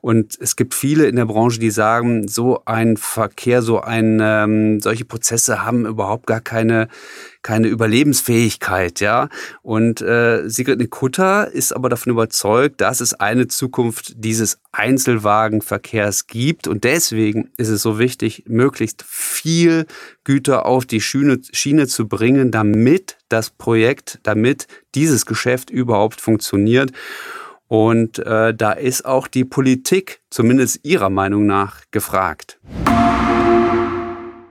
Und 0.00 0.36
es 0.40 0.56
gibt 0.56 0.74
viele 0.74 1.06
in 1.06 1.16
der 1.16 1.26
Branche, 1.26 1.60
die 1.60 1.70
sagen, 1.70 2.28
so 2.28 2.62
ein 2.64 2.96
Verkehr, 2.96 3.62
so 3.62 3.80
ein, 3.80 4.18
ähm, 4.22 4.80
solche 4.80 5.04
Prozesse 5.04 5.64
haben 5.64 5.86
überhaupt 5.86 6.26
gar 6.26 6.40
keine 6.40 6.88
keine 7.42 7.68
Überlebensfähigkeit, 7.68 9.00
ja. 9.00 9.28
Und 9.62 10.00
äh, 10.00 10.48
Sigrid 10.48 10.78
Nikutta 10.78 11.44
ist 11.44 11.74
aber 11.74 11.88
davon 11.88 12.12
überzeugt, 12.12 12.80
dass 12.80 13.00
es 13.00 13.14
eine 13.14 13.48
Zukunft 13.48 14.12
dieses 14.16 14.58
Einzelwagenverkehrs 14.72 16.26
gibt. 16.26 16.68
Und 16.68 16.84
deswegen 16.84 17.50
ist 17.56 17.68
es 17.68 17.82
so 17.82 17.98
wichtig, 17.98 18.44
möglichst 18.46 19.02
viel 19.02 19.86
Güter 20.24 20.66
auf 20.66 20.86
die 20.86 21.00
Schiene, 21.00 21.40
Schiene 21.52 21.86
zu 21.86 22.08
bringen, 22.08 22.50
damit 22.50 23.16
das 23.28 23.50
Projekt, 23.50 24.18
damit 24.22 24.66
dieses 24.94 25.24
Geschäft 25.26 25.70
überhaupt 25.70 26.20
funktioniert. 26.20 26.92
Und 27.68 28.18
äh, 28.18 28.52
da 28.52 28.72
ist 28.72 29.04
auch 29.04 29.28
die 29.28 29.44
Politik, 29.44 30.20
zumindest 30.28 30.80
ihrer 30.82 31.08
Meinung 31.08 31.46
nach, 31.46 31.82
gefragt. 31.92 32.58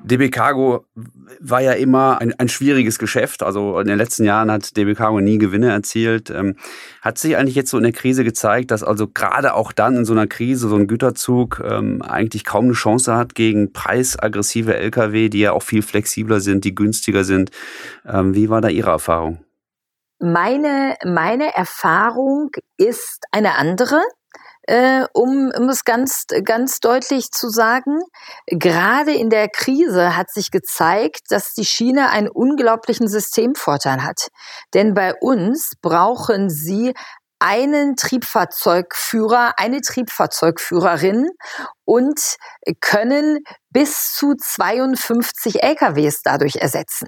DB 0.03 0.29
Cargo 0.29 0.85
war 1.39 1.61
ja 1.61 1.73
immer 1.73 2.21
ein, 2.21 2.33
ein, 2.39 2.49
schwieriges 2.49 2.99
Geschäft. 2.99 3.43
Also 3.43 3.79
in 3.79 3.87
den 3.87 3.97
letzten 3.97 4.23
Jahren 4.23 4.51
hat 4.51 4.75
DB 4.77 4.95
Cargo 4.95 5.19
nie 5.19 5.37
Gewinne 5.37 5.69
erzielt. 5.69 6.29
Ähm, 6.29 6.55
hat 7.01 7.17
sich 7.17 7.37
eigentlich 7.37 7.55
jetzt 7.55 7.69
so 7.69 7.77
in 7.77 7.83
der 7.83 7.91
Krise 7.91 8.23
gezeigt, 8.23 8.71
dass 8.71 8.83
also 8.83 9.07
gerade 9.07 9.53
auch 9.53 9.71
dann 9.71 9.97
in 9.97 10.05
so 10.05 10.13
einer 10.13 10.27
Krise 10.27 10.69
so 10.69 10.75
ein 10.75 10.87
Güterzug 10.87 11.61
ähm, 11.63 12.01
eigentlich 12.01 12.45
kaum 12.45 12.65
eine 12.65 12.73
Chance 12.73 13.15
hat 13.15 13.35
gegen 13.35 13.73
preisaggressive 13.73 14.75
Lkw, 14.75 15.29
die 15.29 15.39
ja 15.39 15.51
auch 15.51 15.63
viel 15.63 15.81
flexibler 15.81 16.39
sind, 16.39 16.63
die 16.63 16.75
günstiger 16.75 17.23
sind. 17.23 17.51
Ähm, 18.05 18.35
wie 18.35 18.49
war 18.49 18.61
da 18.61 18.69
Ihre 18.69 18.91
Erfahrung? 18.91 19.43
Meine, 20.21 20.95
meine 21.05 21.55
Erfahrung 21.55 22.51
ist 22.77 23.23
eine 23.31 23.55
andere 23.55 24.01
äh, 24.69 25.07
um, 25.13 25.51
um 25.57 25.67
es 25.67 25.83
ganz, 25.83 26.25
ganz 26.43 26.79
deutlich 26.79 27.31
zu 27.31 27.49
sagen. 27.49 28.01
Gerade 28.45 29.13
in 29.13 29.31
der 29.31 29.49
Krise 29.49 30.15
hat 30.15 30.31
sich 30.31 30.51
gezeigt, 30.51 31.31
dass 31.31 31.53
die 31.53 31.65
Schiene 31.65 32.11
einen 32.11 32.29
unglaublichen 32.29 33.07
Systemvorteil 33.07 34.03
hat. 34.03 34.27
Denn 34.75 34.93
bei 34.93 35.15
uns 35.15 35.71
brauchen 35.81 36.51
sie 36.51 36.93
einen 37.39 37.95
Triebfahrzeugführer, 37.95 39.53
eine 39.57 39.81
Triebfahrzeugführerin 39.81 41.29
und 41.85 42.35
können 42.79 43.39
bis 43.71 44.13
zu 44.13 44.35
52 44.35 45.63
LKWs 45.63 46.21
dadurch 46.21 46.57
ersetzen. 46.57 47.07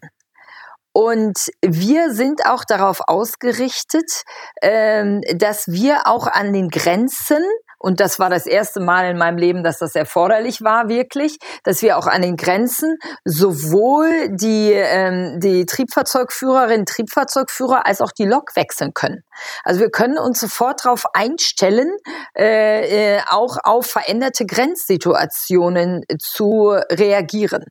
Und 0.93 1.37
wir 1.61 2.13
sind 2.13 2.45
auch 2.45 2.65
darauf 2.65 3.01
ausgerichtet, 3.07 4.23
ähm, 4.61 5.21
dass 5.35 5.67
wir 5.67 6.07
auch 6.07 6.27
an 6.27 6.53
den 6.53 6.69
Grenzen 6.69 7.43
und 7.81 7.99
das 7.99 8.19
war 8.19 8.29
das 8.29 8.45
erste 8.45 8.79
Mal 8.79 9.09
in 9.09 9.17
meinem 9.17 9.37
Leben, 9.37 9.63
dass 9.63 9.79
das 9.79 9.95
erforderlich 9.95 10.61
war, 10.61 10.87
wirklich, 10.87 11.39
dass 11.63 11.81
wir 11.81 11.97
auch 11.97 12.05
an 12.05 12.21
den 12.21 12.37
Grenzen 12.37 12.97
sowohl 13.25 14.29
die, 14.29 14.71
ähm, 14.71 15.39
die 15.39 15.65
Triebfahrzeugführerin, 15.65 16.85
Triebfahrzeugführer 16.85 17.87
als 17.87 18.01
auch 18.01 18.11
die 18.11 18.25
Lok 18.25 18.55
wechseln 18.55 18.93
können. 18.93 19.23
Also 19.63 19.79
wir 19.79 19.89
können 19.89 20.19
uns 20.19 20.39
sofort 20.39 20.85
darauf 20.85 21.05
einstellen, 21.13 21.89
äh, 22.37 23.15
äh, 23.15 23.21
auch 23.27 23.57
auf 23.63 23.87
veränderte 23.87 24.45
Grenzsituationen 24.45 26.03
zu 26.19 26.77
reagieren. 26.91 27.65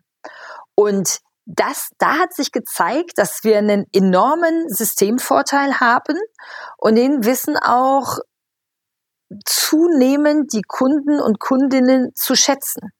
Und 0.75 1.21
das, 1.47 1.91
da 1.99 2.19
hat 2.19 2.35
sich 2.35 2.53
gezeigt, 2.53 3.13
dass 3.17 3.43
wir 3.43 3.59
einen 3.59 3.87
enormen 3.93 4.69
Systemvorteil 4.69 5.81
haben 5.81 6.17
und 6.77 6.97
den 6.97 7.25
wissen 7.25 7.57
auch 7.57 8.19
zunehmend 9.45 10.53
die 10.53 10.63
Kunden 10.67 11.21
und 11.21 11.39
Kundinnen 11.39 12.11
zu 12.15 12.35
schätzen. 12.35 12.91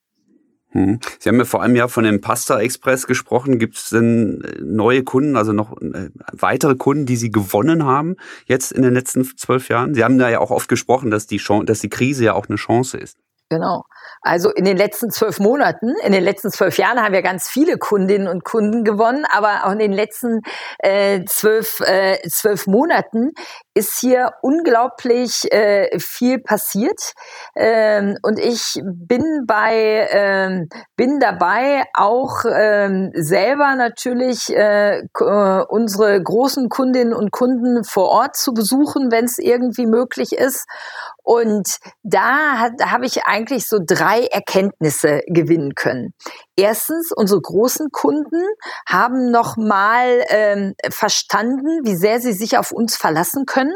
Hm. 0.73 1.01
Sie 1.19 1.29
haben 1.29 1.39
ja 1.39 1.45
vor 1.45 1.63
einem 1.63 1.75
Jahr 1.75 1.89
von 1.89 2.05
dem 2.05 2.21
Pasta 2.21 2.61
Express 2.61 3.09
gesprochen. 3.09 3.59
Gibt 3.59 3.77
es 3.77 3.89
denn 3.91 4.41
äh, 4.43 4.61
neue 4.63 5.03
Kunden, 5.03 5.37
also 5.37 5.53
noch 5.53 5.77
äh, 5.81 6.11
weitere 6.33 6.77
Kunden, 6.77 7.07
die 7.07 7.17
Sie 7.17 7.31
gewonnen 7.31 7.85
haben 7.85 8.17
jetzt 8.47 8.71
in 8.71 8.83
den 8.83 8.95
letzten 8.95 9.25
zwölf 9.37 9.69
Jahren? 9.69 9.95
Sie 9.95 10.05
haben 10.05 10.19
da 10.19 10.29
ja 10.29 10.39
auch 10.39 10.53
oft 10.53 10.69
gesprochen, 10.69 11.11
dass 11.11 11.27
die, 11.27 11.39
Chance, 11.39 11.67
dass 11.67 11.81
die 11.81 11.89
Krise 11.89 12.25
ja 12.25 12.35
auch 12.35 12.49
eine 12.49 12.57
Chance 12.57 12.99
ist. 12.99 13.19
Genau. 13.51 13.83
Also 14.23 14.51
in 14.51 14.65
den 14.65 14.77
letzten 14.77 15.11
zwölf 15.11 15.41
Monaten, 15.41 15.95
in 16.05 16.13
den 16.13 16.23
letzten 16.23 16.53
zwölf 16.53 16.79
Jahren 16.79 17.03
haben 17.03 17.13
wir 17.13 17.23
ganz 17.23 17.49
viele 17.49 17.79
Kundinnen 17.79 18.29
und 18.29 18.45
Kunden 18.45 18.85
gewonnen, 18.85 19.25
aber 19.29 19.65
auch 19.65 19.73
in 19.73 19.81
den 19.81 19.93
letzten 19.93 20.43
äh, 20.79 21.25
zwölf, 21.25 21.81
äh, 21.81 22.19
zwölf 22.29 22.69
Monaten 22.69 23.33
ist 23.75 24.01
hier 24.01 24.33
unglaublich 24.43 25.51
äh, 25.53 25.99
viel 25.99 26.41
passiert. 26.41 27.13
Ähm, 27.57 28.17
und 28.23 28.39
ich 28.39 28.81
bin 28.85 29.45
bei, 29.47 30.09
ähm, 30.11 30.69
bin 30.97 31.21
dabei, 31.21 31.85
auch 31.95 32.45
ähm, 32.53 33.11
selber 33.15 33.77
natürlich 33.77 34.51
äh, 34.51 34.99
äh 34.99 35.65
unsere 35.69 36.21
großen 36.23 36.69
Kundinnen 36.69 37.15
und 37.15 37.31
Kunden 37.31 37.85
vor 37.85 38.09
Ort 38.09 38.37
zu 38.37 38.53
besuchen, 38.53 39.13
wenn 39.13 39.25
es 39.25 39.39
irgendwie 39.39 39.87
möglich 39.87 40.33
ist. 40.33 40.67
Und 41.23 41.79
da, 42.03 42.71
da 42.77 42.91
habe 42.91 43.07
ich 43.07 43.25
eigentlich 43.25 43.69
so 43.69 43.79
drei 43.85 44.27
Erkenntnisse 44.33 45.21
gewinnen 45.29 45.75
können. 45.75 46.13
Erstens, 46.61 47.11
unsere 47.11 47.41
großen 47.41 47.91
Kunden 47.91 48.43
haben 48.87 49.31
nochmal 49.31 50.27
ähm, 50.29 50.75
verstanden, 50.91 51.81
wie 51.85 51.97
sehr 51.97 52.21
sie 52.21 52.35
sich 52.35 52.59
auf 52.59 52.71
uns 52.71 52.99
verlassen 52.99 53.47
können. 53.47 53.73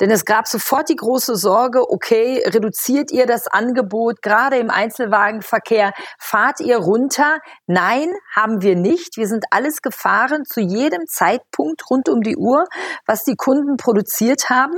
Denn 0.00 0.10
es 0.10 0.26
gab 0.26 0.46
sofort 0.46 0.90
die 0.90 0.96
große 0.96 1.34
Sorge, 1.34 1.90
okay, 1.90 2.42
reduziert 2.44 3.10
ihr 3.10 3.24
das 3.24 3.46
Angebot, 3.46 4.20
gerade 4.20 4.58
im 4.58 4.68
Einzelwagenverkehr, 4.68 5.94
fahrt 6.18 6.60
ihr 6.60 6.76
runter? 6.76 7.38
Nein, 7.66 8.12
haben 8.34 8.60
wir 8.60 8.76
nicht. 8.76 9.16
Wir 9.16 9.28
sind 9.28 9.46
alles 9.50 9.80
gefahren 9.80 10.44
zu 10.44 10.60
jedem 10.60 11.06
Zeitpunkt 11.06 11.88
rund 11.88 12.10
um 12.10 12.20
die 12.20 12.36
Uhr, 12.36 12.66
was 13.06 13.24
die 13.24 13.36
Kunden 13.36 13.78
produziert 13.78 14.50
haben. 14.50 14.76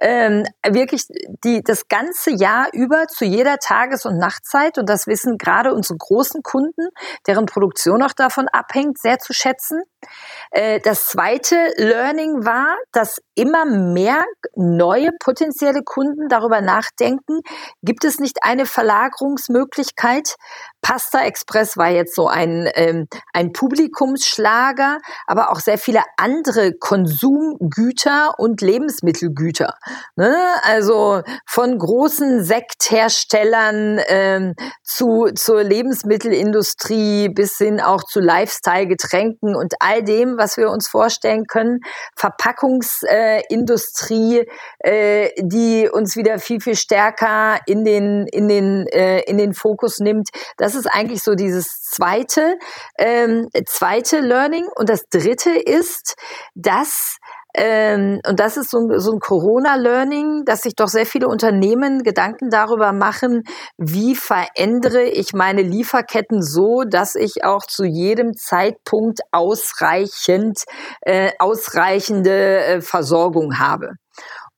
Ähm, 0.00 0.44
wirklich 0.66 1.04
die, 1.44 1.62
das 1.62 1.86
ganze 1.88 2.30
Jahr 2.30 2.68
über 2.72 3.08
zu 3.08 3.26
jeder 3.26 3.58
Tages- 3.58 4.06
und 4.06 4.16
Nachtzeit. 4.16 4.78
Und 4.78 4.88
das 4.88 5.06
wissen 5.06 5.36
gerade 5.36 5.74
unsere 5.74 5.98
großen 5.98 6.42
Kunden 6.42 6.93
deren 7.26 7.46
Produktion 7.46 8.02
auch 8.02 8.12
davon 8.12 8.48
abhängt, 8.48 8.98
sehr 8.98 9.18
zu 9.18 9.32
schätzen. 9.32 9.82
Äh, 10.50 10.80
das 10.80 11.06
zweite 11.06 11.56
Learning 11.76 12.44
war, 12.44 12.76
dass 12.92 13.20
immer 13.34 13.64
mehr 13.64 14.24
neue 14.54 15.10
potenzielle 15.18 15.82
Kunden 15.82 16.28
darüber 16.28 16.60
nachdenken, 16.60 17.40
gibt 17.82 18.04
es 18.04 18.18
nicht 18.18 18.38
eine 18.42 18.66
Verlagerungsmöglichkeit? 18.66 20.36
Pasta 20.84 21.24
Express 21.24 21.78
war 21.78 21.88
jetzt 21.88 22.14
so 22.14 22.28
ein, 22.28 22.68
ähm, 22.74 23.08
ein 23.32 23.52
Publikumsschlager, 23.52 24.98
aber 25.26 25.50
auch 25.50 25.60
sehr 25.60 25.78
viele 25.78 26.02
andere 26.18 26.72
Konsumgüter 26.74 28.34
und 28.38 28.60
Lebensmittelgüter. 28.60 29.74
Ne? 30.16 30.36
Also 30.62 31.22
von 31.46 31.78
großen 31.78 32.44
Sektherstellern 32.44 33.98
ähm, 34.08 34.54
zu, 34.82 35.30
zur 35.34 35.62
Lebensmittelindustrie 35.62 37.30
bis 37.30 37.56
hin 37.56 37.80
auch 37.80 38.04
zu 38.04 38.20
Lifestyle-Getränken 38.20 39.56
und 39.56 39.72
all 39.80 39.93
dem, 40.00 40.38
was 40.38 40.56
wir 40.56 40.70
uns 40.70 40.88
vorstellen 40.88 41.46
können. 41.46 41.80
Verpackungsindustrie, 42.16 44.48
äh, 44.78 45.30
die 45.38 45.88
uns 45.88 46.16
wieder 46.16 46.38
viel, 46.38 46.60
viel 46.60 46.76
stärker 46.76 47.58
in 47.66 47.84
den, 47.84 48.26
in 48.28 48.48
den, 48.48 48.86
äh, 48.88 49.20
in 49.22 49.38
den 49.38 49.54
Fokus 49.54 49.98
nimmt. 49.98 50.28
Das 50.56 50.74
ist 50.74 50.86
eigentlich 50.86 51.22
so 51.22 51.34
dieses 51.34 51.82
zweite, 51.82 52.58
ähm, 52.98 53.48
zweite 53.66 54.20
Learning. 54.20 54.66
Und 54.74 54.88
das 54.88 55.08
dritte 55.08 55.50
ist, 55.50 56.16
dass 56.54 57.18
ähm, 57.56 58.20
und 58.26 58.40
das 58.40 58.56
ist 58.56 58.70
so, 58.70 58.88
so 58.96 59.12
ein 59.12 59.20
Corona-Learning, 59.20 60.44
dass 60.44 60.62
sich 60.62 60.74
doch 60.74 60.88
sehr 60.88 61.06
viele 61.06 61.28
Unternehmen 61.28 62.02
Gedanken 62.02 62.50
darüber 62.50 62.92
machen, 62.92 63.44
wie 63.78 64.16
verändere 64.16 65.04
ich 65.04 65.34
meine 65.34 65.62
Lieferketten 65.62 66.42
so, 66.42 66.82
dass 66.82 67.14
ich 67.14 67.44
auch 67.44 67.64
zu 67.64 67.84
jedem 67.84 68.34
Zeitpunkt 68.34 69.20
ausreichend, 69.30 70.64
äh, 71.02 71.30
ausreichende 71.38 72.64
äh, 72.64 72.80
Versorgung 72.80 73.60
habe. 73.60 73.92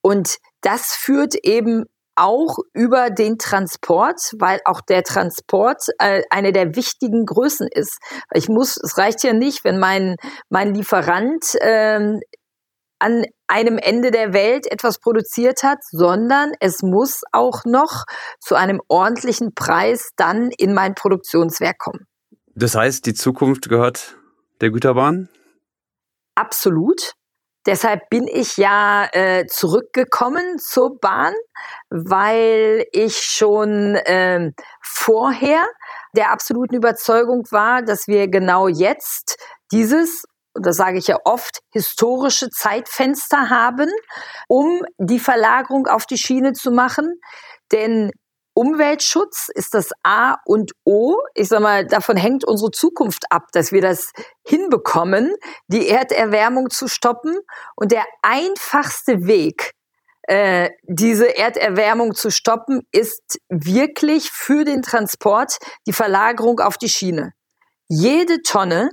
Und 0.01 0.37
das 0.63 0.93
führt 0.93 1.35
eben 1.43 1.85
auch 2.19 2.57
über 2.73 3.11
den 3.11 3.37
Transport, 3.37 4.33
weil 4.39 4.61
auch 4.65 4.81
der 4.81 5.03
Transport 5.03 5.83
äh, 5.99 6.23
eine 6.31 6.53
der 6.53 6.75
wichtigen 6.75 7.27
Größen 7.27 7.69
ist. 7.71 7.99
Ich 8.33 8.49
muss, 8.49 8.79
es 8.83 8.97
reicht 8.97 9.23
ja 9.23 9.35
nicht, 9.35 9.65
wenn 9.65 9.79
mein 9.79 10.17
mein 10.49 10.75
Lieferant 10.75 11.45
ähm, 11.61 12.21
an 12.99 13.25
einem 13.47 13.79
Ende 13.79 14.11
der 14.11 14.33
Welt 14.33 14.71
etwas 14.71 14.99
produziert 14.99 15.63
hat, 15.63 15.79
sondern 15.91 16.53
es 16.61 16.83
muss 16.83 17.23
auch 17.33 17.65
noch 17.65 18.05
zu 18.41 18.55
einem 18.55 18.81
ordentlichen 18.89 19.55
Preis 19.55 20.11
dann 20.17 20.51
in 20.51 20.75
mein 20.75 20.95
Produktionswerk 20.95 21.79
kommen. 21.79 22.07
Das 22.55 22.75
heißt, 22.75 23.05
die 23.07 23.15
Zukunft 23.15 23.69
gehört 23.69 24.17
der 24.61 24.71
Güterbahn? 24.71 25.29
Absolut. 26.35 27.13
Deshalb 27.67 28.09
bin 28.11 28.29
ich 28.29 28.57
ja 28.57 29.09
äh, 29.13 29.47
zurückgekommen 29.47 30.59
zur 30.59 30.99
Bahn, 31.01 31.35
weil 31.91 32.87
ich 32.93 33.17
schon 33.17 33.97
äh, 33.97 34.53
vorher 34.81 35.67
der 36.15 36.31
absoluten 36.31 36.77
Überzeugung 36.77 37.45
war, 37.51 37.83
dass 37.83 38.07
wir 38.07 38.29
genau 38.29 38.69
jetzt 38.69 39.37
dieses 39.73 40.25
und 40.57 40.67
das 40.67 40.77
sage 40.77 40.99
ich 40.99 41.07
ja 41.07 41.19
oft, 41.25 41.61
historische 41.71 42.49
Zeitfenster 42.51 43.51
haben, 43.51 43.91
um 44.49 44.83
die 44.99 45.21
Verlagerung 45.21 45.87
auf 45.87 46.07
die 46.07 46.19
Schiene 46.19 46.53
zu 46.53 46.71
machen. 46.71 47.21
Denn 47.73 48.11
Umweltschutz 48.55 49.51
ist 49.55 49.75
das 49.75 49.91
A 50.03 50.37
und 50.47 50.73
O. 50.85 51.17
Ich 51.35 51.49
sag 51.49 51.61
mal, 51.61 51.87
davon 51.87 52.17
hängt 52.17 52.43
unsere 52.47 52.71
Zukunft 52.71 53.25
ab, 53.31 53.49
dass 53.53 53.71
wir 53.71 53.83
das 53.83 54.13
hinbekommen, 54.47 55.35
die 55.69 55.89
Erderwärmung 55.89 56.71
zu 56.71 56.89
stoppen. 56.89 57.37
Und 57.75 57.93
der 57.93 58.07
einfachste 58.23 59.27
Weg, 59.27 59.73
äh, 60.23 60.71
diese 60.85 61.37
Erderwärmung 61.37 62.15
zu 62.15 62.31
stoppen, 62.31 62.81
ist 62.93 63.39
wirklich 63.51 64.31
für 64.31 64.65
den 64.65 64.81
Transport 64.81 65.59
die 65.87 65.93
Verlagerung 65.93 66.61
auf 66.61 66.79
die 66.79 66.89
Schiene. 66.89 67.33
Jede 67.89 68.41
Tonne, 68.41 68.89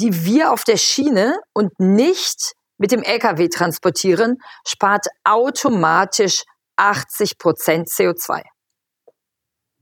die 0.00 0.24
wir 0.24 0.52
auf 0.52 0.64
der 0.64 0.76
Schiene 0.76 1.38
und 1.52 1.78
nicht 1.78 2.54
mit 2.78 2.92
dem 2.92 3.02
Lkw 3.02 3.48
transportieren, 3.48 4.36
spart 4.66 5.06
automatisch 5.24 6.44
80 6.76 7.38
Prozent 7.38 7.88
CO2. 7.88 8.42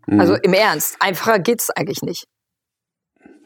Mhm. 0.06 0.20
Also 0.20 0.34
im 0.34 0.54
Ernst, 0.54 0.96
einfacher 1.00 1.38
geht's 1.38 1.70
eigentlich 1.70 2.02
nicht. 2.02 2.26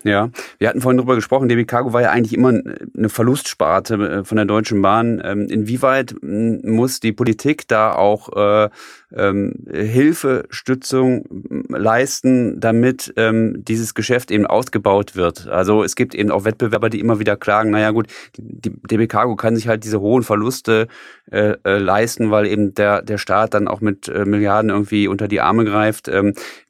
Ja, 0.02 0.30
wir 0.58 0.68
hatten 0.68 0.80
vorhin 0.80 0.96
darüber 0.96 1.14
gesprochen, 1.14 1.48
DB 1.48 1.66
Cargo 1.66 1.92
war 1.92 2.00
ja 2.00 2.10
eigentlich 2.10 2.32
immer 2.32 2.48
eine 2.96 3.08
Verlustsparte 3.10 3.94
äh, 3.94 4.24
von 4.24 4.36
der 4.36 4.46
Deutschen 4.46 4.80
Bahn. 4.80 5.20
Ähm, 5.22 5.46
inwieweit 5.50 6.14
muss 6.22 7.00
die 7.00 7.12
Politik 7.12 7.68
da 7.68 7.92
auch 7.92 8.30
äh, 8.34 8.70
ähm, 9.14 9.66
Hilfe, 9.70 10.46
Stützung 10.48 11.24
leisten, 11.68 12.60
damit 12.60 13.12
ähm, 13.16 13.62
dieses 13.62 13.94
Geschäft 13.94 14.30
eben 14.30 14.46
ausgebaut 14.46 15.16
wird? 15.16 15.48
Also 15.48 15.84
es 15.84 15.96
gibt 15.96 16.14
eben 16.14 16.30
auch 16.30 16.44
Wettbewerber, 16.44 16.88
die 16.88 17.00
immer 17.00 17.18
wieder 17.18 17.36
klagen, 17.36 17.70
naja 17.70 17.90
gut, 17.90 18.06
die, 18.38 18.70
DB 18.70 19.06
Cargo 19.06 19.36
kann 19.36 19.54
sich 19.54 19.68
halt 19.68 19.84
diese 19.84 20.00
hohen 20.00 20.22
Verluste 20.22 20.88
äh, 21.30 21.56
leisten, 21.64 22.30
weil 22.30 22.46
eben 22.46 22.74
der, 22.74 23.02
der 23.02 23.18
Staat 23.18 23.52
dann 23.52 23.68
auch 23.68 23.80
mit 23.80 24.10
Milliarden 24.24 24.70
irgendwie 24.70 25.08
unter 25.08 25.28
die 25.28 25.40
Arme 25.40 25.64
greift. 25.64 26.08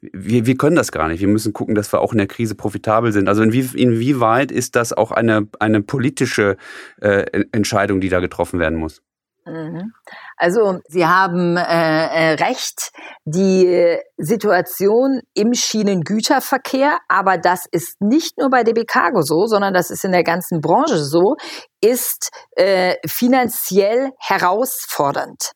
Wir, 0.01 0.45
wir 0.45 0.57
können 0.57 0.75
das 0.75 0.91
gar 0.91 1.07
nicht. 1.07 1.21
Wir 1.21 1.27
müssen 1.27 1.53
gucken, 1.53 1.75
dass 1.75 1.91
wir 1.93 2.01
auch 2.01 2.11
in 2.11 2.17
der 2.17 2.27
Krise 2.27 2.55
profitabel 2.55 3.11
sind 3.11 3.20
sind. 3.21 3.29
Also 3.29 3.43
inwie, 3.43 3.69
inwieweit 3.75 4.51
ist 4.51 4.75
das 4.75 4.93
auch 4.93 5.11
eine, 5.11 5.47
eine 5.59 5.81
politische 5.81 6.57
äh, 7.01 7.43
Entscheidung, 7.51 8.01
die 8.01 8.09
da 8.09 8.19
getroffen 8.19 8.59
werden 8.59 8.77
muss? 8.77 9.01
Mhm. 9.45 9.93
Also 10.37 10.79
Sie 10.87 11.05
haben 11.05 11.57
äh, 11.57 11.61
äh, 11.61 12.33
recht, 12.33 12.91
die 13.25 13.97
Situation 14.17 15.21
im 15.33 15.53
Schienengüterverkehr, 15.53 16.99
aber 17.07 17.37
das 17.37 17.65
ist 17.71 18.01
nicht 18.01 18.37
nur 18.37 18.49
bei 18.49 18.63
DB 18.63 18.85
Cargo 18.85 19.21
so, 19.21 19.47
sondern 19.47 19.73
das 19.73 19.89
ist 19.89 20.05
in 20.05 20.11
der 20.11 20.23
ganzen 20.23 20.61
Branche 20.61 20.97
so, 20.97 21.35
ist 21.81 22.29
äh, 22.55 22.95
finanziell 23.07 24.11
herausfordernd. 24.19 25.51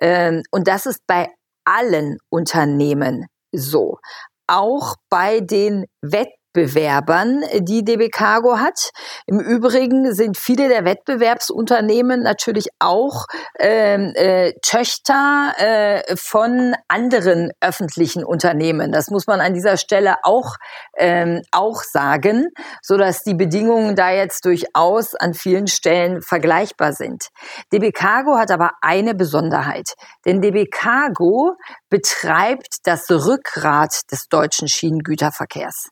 Ähm, 0.00 0.42
und 0.50 0.66
das 0.68 0.86
ist 0.86 1.00
bei 1.06 1.28
allen 1.64 2.18
Unternehmen 2.30 3.26
so. 3.52 3.98
Auch 4.46 4.94
bei 5.10 5.40
den 5.40 5.86
Wettbewerbern 6.00 6.45
Wettbewerbern, 6.56 7.42
die 7.60 7.84
DB 7.84 8.08
Cargo 8.08 8.58
hat. 8.58 8.90
Im 9.26 9.40
Übrigen 9.40 10.14
sind 10.14 10.38
viele 10.38 10.68
der 10.68 10.84
Wettbewerbsunternehmen 10.84 12.22
natürlich 12.22 12.68
auch 12.78 13.26
ähm, 13.58 14.12
äh, 14.14 14.52
Töchter 14.62 15.52
äh, 15.58 16.16
von 16.16 16.74
anderen 16.88 17.52
öffentlichen 17.60 18.24
Unternehmen. 18.24 18.90
Das 18.90 19.08
muss 19.10 19.26
man 19.26 19.40
an 19.40 19.54
dieser 19.54 19.76
Stelle 19.76 20.16
auch 20.22 20.56
ähm, 20.98 21.42
auch 21.52 21.82
sagen, 21.82 22.48
so 22.82 22.96
dass 22.96 23.22
die 23.22 23.34
Bedingungen 23.34 23.94
da 23.94 24.10
jetzt 24.10 24.44
durchaus 24.46 25.14
an 25.14 25.34
vielen 25.34 25.66
Stellen 25.66 26.22
vergleichbar 26.22 26.92
sind. 26.92 27.28
DB 27.72 27.92
Cargo 27.92 28.38
hat 28.38 28.50
aber 28.50 28.72
eine 28.80 29.14
Besonderheit, 29.14 29.94
denn 30.24 30.40
DB 30.40 30.66
Cargo 30.66 31.56
betreibt 31.90 32.78
das 32.84 33.10
Rückgrat 33.10 34.10
des 34.10 34.28
deutschen 34.28 34.68
Schienengüterverkehrs. 34.68 35.90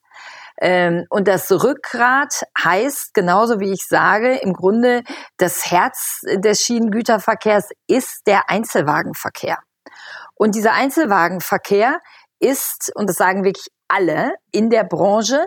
Ähm, 0.61 1.05
und 1.11 1.29
das 1.29 1.51
Rückgrat 1.51 2.43
heißt, 2.63 3.15
genauso 3.15 3.61
wie 3.61 3.73
ich 3.73 3.87
sage, 3.87 4.37
im 4.37 4.53
Grunde 4.53 5.03
das 5.37 5.71
Herz 5.71 6.21
des 6.25 6.61
Schienengüterverkehrs 6.61 7.71
ist 7.87 8.27
der 8.27 8.51
Einzelwagenverkehr. 8.51 9.59
Und 10.35 10.55
dieser 10.55 10.73
Einzelwagenverkehr 10.73 11.99
ist, 12.39 12.93
und 12.95 13.09
das 13.09 13.17
sagen 13.17 13.45
wirklich 13.45 13.69
alle 13.89 14.35
in 14.51 14.71
der 14.71 14.85
Branche, 14.85 15.47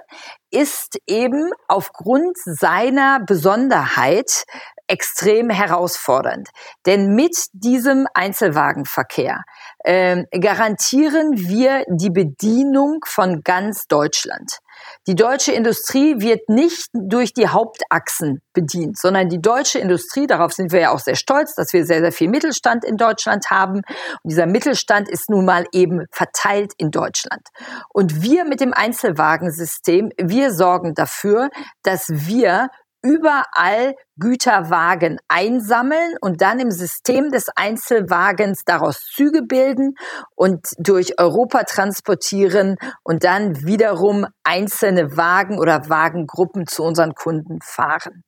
ist 0.51 0.97
eben 1.05 1.51
aufgrund 1.67 2.37
seiner 2.37 3.19
Besonderheit 3.25 4.45
extrem 4.87 5.49
herausfordernd. 5.49 6.49
Denn 6.85 7.13
mit 7.13 7.35
diesem 7.53 8.07
Einzelwagenverkehr 8.13 9.43
äh, 9.79 10.23
garantieren 10.39 11.31
wir 11.35 11.83
die 11.89 12.09
Bedienung 12.09 12.99
von 13.05 13.41
ganz 13.43 13.87
Deutschland. 13.87 14.59
Die 15.07 15.15
deutsche 15.15 15.53
Industrie 15.53 16.19
wird 16.19 16.49
nicht 16.49 16.89
durch 16.93 17.33
die 17.33 17.47
Hauptachsen 17.47 18.41
bedient, 18.53 18.97
sondern 18.97 19.29
die 19.29 19.41
deutsche 19.41 19.79
Industrie, 19.79 20.27
darauf 20.27 20.53
sind 20.53 20.71
wir 20.71 20.81
ja 20.81 20.91
auch 20.91 20.99
sehr 20.99 21.15
stolz, 21.15 21.55
dass 21.55 21.73
wir 21.73 21.85
sehr, 21.85 21.99
sehr 21.99 22.11
viel 22.11 22.29
Mittelstand 22.29 22.83
in 22.83 22.97
Deutschland 22.97 23.49
haben. 23.49 23.77
Und 23.77 24.29
dieser 24.29 24.45
Mittelstand 24.45 25.09
ist 25.09 25.29
nun 25.29 25.45
mal 25.45 25.65
eben 25.71 26.05
verteilt 26.11 26.73
in 26.77 26.91
Deutschland. 26.91 27.41
Und 27.89 28.21
wir 28.21 28.45
mit 28.45 28.59
dem 28.59 28.73
Einzelwagensystem, 28.73 30.11
wir 30.17 30.51
sorgen 30.51 30.93
dafür, 30.93 31.49
dass 31.83 32.07
wir 32.09 32.69
überall 33.07 33.95
Güterwagen 34.19 35.19
einsammeln 35.27 36.15
und 36.21 36.41
dann 36.41 36.59
im 36.59 36.71
System 36.71 37.31
des 37.31 37.47
Einzelwagens 37.55 38.63
daraus 38.65 39.05
Züge 39.13 39.43
bilden 39.43 39.95
und 40.35 40.67
durch 40.77 41.19
Europa 41.19 41.63
transportieren 41.63 42.75
und 43.03 43.23
dann 43.23 43.65
wiederum 43.65 44.25
einzelne 44.43 45.15
Wagen 45.15 45.59
oder 45.59 45.89
Wagengruppen 45.89 46.67
zu 46.67 46.83
unseren 46.83 47.13
Kunden 47.13 47.59
fahren. 47.61 48.23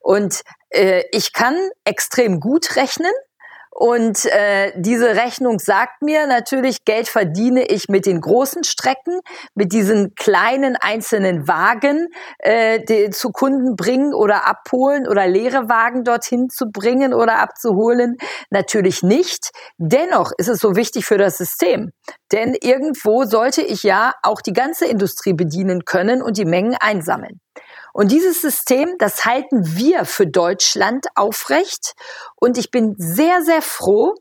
Und 0.00 0.42
äh, 0.70 1.04
ich 1.12 1.32
kann 1.32 1.56
extrem 1.84 2.40
gut 2.40 2.76
rechnen. 2.76 3.12
Und 3.76 4.24
äh, 4.26 4.72
diese 4.76 5.16
Rechnung 5.16 5.58
sagt 5.58 6.00
mir 6.00 6.28
natürlich, 6.28 6.84
Geld 6.84 7.08
verdiene 7.08 7.64
ich 7.64 7.88
mit 7.88 8.06
den 8.06 8.20
großen 8.20 8.62
Strecken, 8.62 9.18
mit 9.56 9.72
diesen 9.72 10.14
kleinen 10.14 10.76
einzelnen 10.76 11.48
Wagen 11.48 12.06
äh, 12.38 12.80
die 12.84 13.10
zu 13.10 13.30
Kunden 13.30 13.74
bringen 13.74 14.14
oder 14.14 14.46
abholen 14.46 15.08
oder 15.08 15.26
leere 15.26 15.68
Wagen 15.68 16.04
dorthin 16.04 16.48
zu 16.48 16.66
bringen 16.66 17.12
oder 17.12 17.40
abzuholen. 17.40 18.16
Natürlich 18.50 19.02
nicht. 19.02 19.50
Dennoch 19.78 20.30
ist 20.38 20.48
es 20.48 20.60
so 20.60 20.76
wichtig 20.76 21.04
für 21.04 21.18
das 21.18 21.36
System. 21.36 21.90
Denn 22.30 22.54
irgendwo 22.54 23.24
sollte 23.24 23.62
ich 23.62 23.82
ja 23.82 24.12
auch 24.22 24.40
die 24.40 24.52
ganze 24.52 24.86
Industrie 24.86 25.32
bedienen 25.32 25.84
können 25.84 26.22
und 26.22 26.38
die 26.38 26.44
Mengen 26.44 26.76
einsammeln. 26.78 27.40
Und 27.96 28.10
dieses 28.10 28.40
System, 28.40 28.96
das 28.98 29.24
halten 29.24 29.76
wir 29.76 30.04
für 30.04 30.26
Deutschland 30.26 31.06
aufrecht. 31.14 31.94
Und 32.34 32.58
ich 32.58 32.72
bin 32.72 32.96
sehr, 32.98 33.40
sehr 33.42 33.62
froh, 33.62 34.14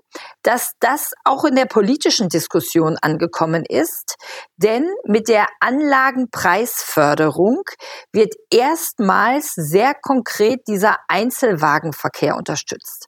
dass 0.43 0.73
das 0.79 1.13
auch 1.23 1.43
in 1.43 1.55
der 1.55 1.65
politischen 1.65 2.29
Diskussion 2.29 2.97
angekommen 3.01 3.63
ist. 3.67 4.17
Denn 4.57 4.87
mit 5.05 5.27
der 5.27 5.47
Anlagenpreisförderung 5.59 7.63
wird 8.11 8.35
erstmals 8.51 9.53
sehr 9.55 9.95
konkret 9.95 10.67
dieser 10.67 10.97
Einzelwagenverkehr 11.07 12.37
unterstützt. 12.37 13.07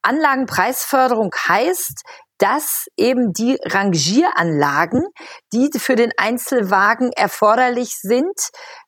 Anlagenpreisförderung 0.00 1.34
heißt, 1.48 2.00
dass 2.42 2.86
eben 2.96 3.32
die 3.32 3.56
Rangieranlagen, 3.64 5.04
die 5.52 5.70
für 5.78 5.94
den 5.94 6.10
Einzelwagen 6.16 7.12
erforderlich 7.12 7.94
sind, 8.00 8.34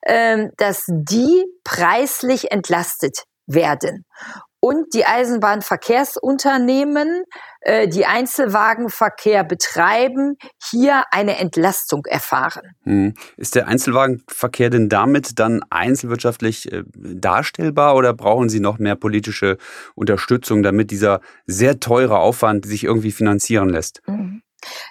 ähm, 0.05 0.51
dass 0.57 0.83
die 0.87 1.45
preislich 1.63 2.51
entlastet 2.51 3.23
werden 3.47 4.03
und 4.65 4.95
die 4.95 5.05
Eisenbahnverkehrsunternehmen, 5.05 7.23
äh, 7.61 7.87
die 7.87 8.07
Einzelwagenverkehr 8.07 9.43
betreiben, 9.43 10.37
hier 10.71 11.03
eine 11.11 11.37
Entlastung 11.37 12.07
erfahren. 12.07 12.73
Hm. 12.81 13.13
Ist 13.37 13.53
der 13.53 13.67
Einzelwagenverkehr 13.67 14.71
denn 14.71 14.89
damit 14.89 15.37
dann 15.37 15.61
einzelwirtschaftlich 15.69 16.71
äh, 16.71 16.81
darstellbar 16.95 17.95
oder 17.95 18.15
brauchen 18.15 18.49
Sie 18.49 18.59
noch 18.59 18.79
mehr 18.79 18.95
politische 18.95 19.57
Unterstützung, 19.93 20.63
damit 20.63 20.89
dieser 20.89 21.21
sehr 21.45 21.79
teure 21.79 22.17
Aufwand 22.17 22.65
sich 22.65 22.85
irgendwie 22.85 23.11
finanzieren 23.11 23.69
lässt? 23.69 24.01
Mhm. 24.07 24.41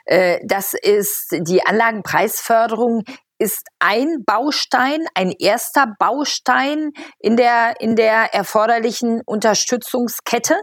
Äh, 0.05 0.39
das 0.45 0.75
ist 0.75 1.33
die 1.33 1.67
Anlagenpreisförderung 1.67 3.03
ist 3.45 3.69
ein 3.79 4.25
Baustein, 4.25 5.07
ein 5.15 5.31
erster 5.39 5.87
Baustein 5.99 6.93
in 7.19 7.37
der, 7.37 7.75
in 7.79 7.95
der 7.95 8.33
erforderlichen 8.35 9.21
Unterstützungskette, 9.27 10.57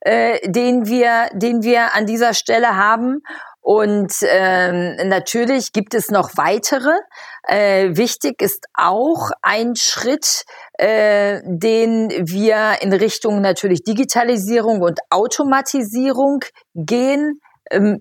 äh, 0.00 0.40
den 0.50 0.86
wir, 0.86 1.28
den 1.32 1.62
wir 1.62 1.94
an 1.94 2.06
dieser 2.06 2.34
Stelle 2.34 2.76
haben. 2.76 3.22
Und 3.60 4.12
ähm, 4.22 4.96
natürlich 5.08 5.72
gibt 5.72 5.94
es 5.94 6.10
noch 6.10 6.30
weitere. 6.36 6.90
Äh, 7.44 7.96
wichtig 7.96 8.42
ist 8.42 8.66
auch 8.74 9.30
ein 9.40 9.76
Schritt, 9.76 10.44
äh, 10.72 11.40
den 11.44 12.10
wir 12.10 12.82
in 12.82 12.92
Richtung 12.92 13.40
natürlich 13.42 13.84
Digitalisierung 13.84 14.82
und 14.82 14.98
Automatisierung 15.08 16.40
gehen 16.74 17.40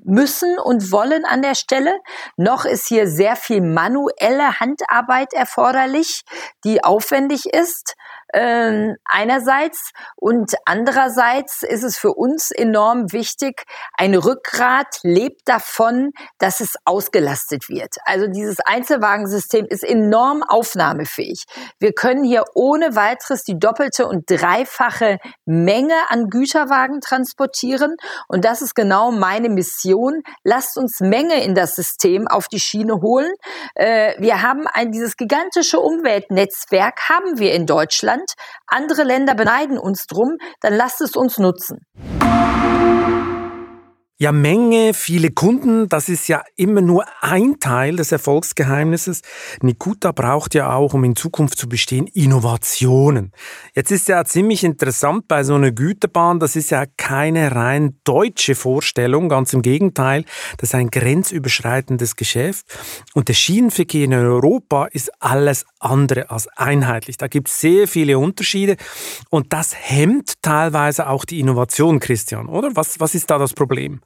müssen 0.04 0.58
und 0.60 0.92
wollen 0.92 1.26
an 1.26 1.42
der 1.42 1.56
Stelle. 1.56 2.00
Noch 2.38 2.66
ist 2.66 2.88
hier 2.88 3.08
sehr 3.08 3.36
viel 3.36 3.62
manuelle 3.62 4.60
Handarbeit 4.60 5.34
erforderlich, 5.34 6.24
die 6.64 6.84
aufwendig 6.84 7.46
ist 7.46 7.96
äh, 8.34 8.94
einerseits 9.06 9.92
und 10.16 10.54
andererseits 10.66 11.64
ist 11.64 11.84
es 11.84 11.98
für 11.98 12.14
uns 12.14 12.52
enorm 12.52 13.12
wichtig, 13.12 13.64
ein 13.98 14.16
Rückgrat 14.16 15.00
lebt 15.04 15.48
davon, 15.48 16.12
dass 16.40 16.60
es 16.60 16.76
ausgelastet 16.86 17.70
wird. 17.70 17.96
Also 18.06 18.28
dieses 18.28 18.60
Einzelwagensystem 18.60 19.68
ist 19.68 19.84
enorm 19.84 20.44
aufnahmefähig. 20.44 21.46
Wir 21.80 21.94
können 21.94 22.24
hier 22.24 22.44
ohne 22.56 22.96
weiteres 22.96 23.44
die 23.44 23.60
doppelte 23.60 24.08
und 24.08 24.26
dreifache 24.28 25.20
Menge 25.46 25.96
an 26.10 26.30
Güterwagen 26.30 27.02
transportieren 27.02 27.98
und 28.28 28.46
das 28.46 28.62
ist 28.62 28.74
genau 28.74 29.12
meine 29.12 29.50
Mission. 29.50 30.24
Lasst 30.44 30.78
uns 30.78 31.00
Menge 31.00 31.44
in 31.44 31.54
das 31.54 31.76
System 31.76 32.28
auf 32.28 32.48
die 32.48 32.60
Schiene 32.60 33.02
holen. 33.02 33.32
Äh, 33.76 34.16
wir 34.20 34.42
haben 34.42 34.66
ein 34.68 34.92
dieses 34.92 35.18
gigantische 35.18 35.80
Umweltnetzwerk 35.80 37.10
haben 37.10 37.38
wir 37.38 37.54
in 37.54 37.68
Deutschland 37.68 38.23
Land, 38.24 38.34
andere 38.68 39.04
Länder 39.04 39.36
beneiden 39.36 39.78
uns 39.78 40.08
drum, 40.08 40.38
dann 40.62 40.74
lasst 40.76 41.02
es 41.02 41.16
uns 41.16 41.38
nutzen. 41.38 41.86
Ja, 44.20 44.32
Menge, 44.32 44.94
viele 44.94 45.32
Kunden, 45.32 45.90
das 45.90 46.08
ist 46.08 46.28
ja 46.28 46.44
immer 46.56 46.82
nur 46.82 47.04
ein 47.22 47.60
Teil 47.60 47.96
des 47.96 48.12
Erfolgsgeheimnisses. 48.12 49.22
Nikuta 49.64 50.12
braucht 50.12 50.54
ja 50.54 50.72
auch, 50.72 50.94
um 50.94 51.04
in 51.04 51.16
Zukunft 51.16 51.58
zu 51.58 51.68
bestehen, 51.68 52.06
Innovationen. 52.06 53.32
Jetzt 53.74 53.90
ist 53.90 54.08
ja 54.08 54.24
ziemlich 54.24 54.64
interessant 54.64 55.28
bei 55.28 55.44
so 55.44 55.56
einer 55.56 55.72
Güterbahn, 55.72 56.40
das 56.40 56.56
ist 56.56 56.70
ja 56.70 56.86
keine 56.96 57.56
rein 57.56 57.98
deutsche 58.04 58.54
Vorstellung, 58.54 59.30
ganz 59.30 59.52
im 59.52 59.64
Gegenteil, 59.64 60.26
das 60.58 60.70
ist 60.70 60.76
ein 60.76 60.92
grenzüberschreitendes 60.92 62.16
Geschäft. 62.16 62.68
Und 63.16 63.30
der 63.30 63.34
Schienenverkehr 63.34 64.06
in 64.06 64.14
Europa 64.14 64.86
ist 64.92 65.12
alles 65.22 65.66
andere 65.80 66.30
als 66.30 66.48
einheitlich. 66.50 67.18
Da 67.18 67.28
gibt 67.28 67.50
es 67.50 67.60
sehr 67.60 67.88
viele 67.88 68.20
Unterschiede 68.20 68.78
und 69.32 69.54
das 69.54 69.74
hemmt 69.76 70.34
teilweise 70.44 71.10
auch 71.10 71.26
die 71.26 71.40
Innovation, 71.40 72.00
Christian, 72.00 72.46
oder? 72.46 72.76
Was, 72.76 73.00
was 73.00 73.16
ist 73.16 73.32
da 73.32 73.40
das 73.40 73.54
Problem? 73.54 74.02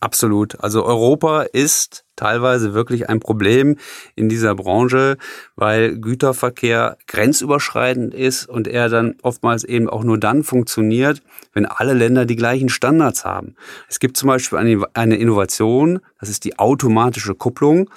Absolut. 0.00 0.60
Also 0.62 0.84
Europa 0.84 1.42
ist 1.42 2.04
teilweise 2.16 2.74
wirklich 2.74 3.08
ein 3.08 3.18
Problem 3.18 3.76
in 4.14 4.28
dieser 4.28 4.54
Branche, 4.54 5.16
weil 5.54 5.98
Güterverkehr 5.98 6.98
grenzüberschreitend 7.06 8.12
ist 8.12 8.46
und 8.46 8.68
er 8.68 8.88
dann 8.90 9.16
oftmals 9.22 9.64
eben 9.64 9.88
auch 9.88 10.04
nur 10.04 10.18
dann 10.18 10.44
funktioniert, 10.44 11.22
wenn 11.54 11.64
alle 11.64 11.94
Länder 11.94 12.26
die 12.26 12.36
gleichen 12.36 12.68
Standards 12.68 13.24
haben. 13.24 13.54
Es 13.88 13.98
gibt 13.98 14.18
zum 14.18 14.28
Beispiel 14.28 14.58
eine, 14.94 15.16
Innovation, 15.16 16.00
das 16.20 16.28
ist 16.28 16.44
die 16.44 16.58
automatische 16.58 17.34
Kupplung 17.34 17.88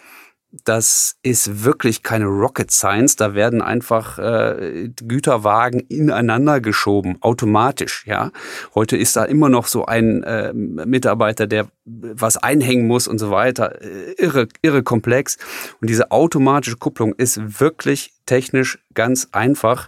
das 0.51 1.17
ist 1.21 1.63
wirklich 1.63 2.01
keine 2.01 2.25
Rocket 2.25 2.71
Science. 2.71 3.15
Da 3.15 3.35
werden 3.35 3.61
einfach 3.61 4.17
äh, 4.17 4.89
Güterwagen 4.95 5.81
ineinander 5.81 6.59
geschoben, 6.59 7.17
automatisch. 7.21 8.05
Ja, 8.07 8.31
heute 8.73 8.97
ist 8.97 9.15
da 9.15 9.25
immer 9.25 9.49
noch 9.49 9.67
so 9.67 9.85
ein 9.85 10.23
äh, 10.23 10.51
Mitarbeiter, 10.53 11.45
der 11.45 11.67
was 11.85 12.37
einhängen 12.37 12.87
muss 12.87 13.07
und 13.07 13.19
so 13.19 13.29
weiter. 13.31 13.81
Äh, 13.81 14.13
irre, 14.17 14.47
irre 14.61 14.83
komplex. 14.83 15.37
Und 15.81 15.89
diese 15.89 16.11
automatische 16.11 16.77
Kupplung 16.77 17.13
ist 17.13 17.59
wirklich 17.59 18.13
technisch 18.25 18.79
ganz 18.93 19.29
einfach 19.31 19.87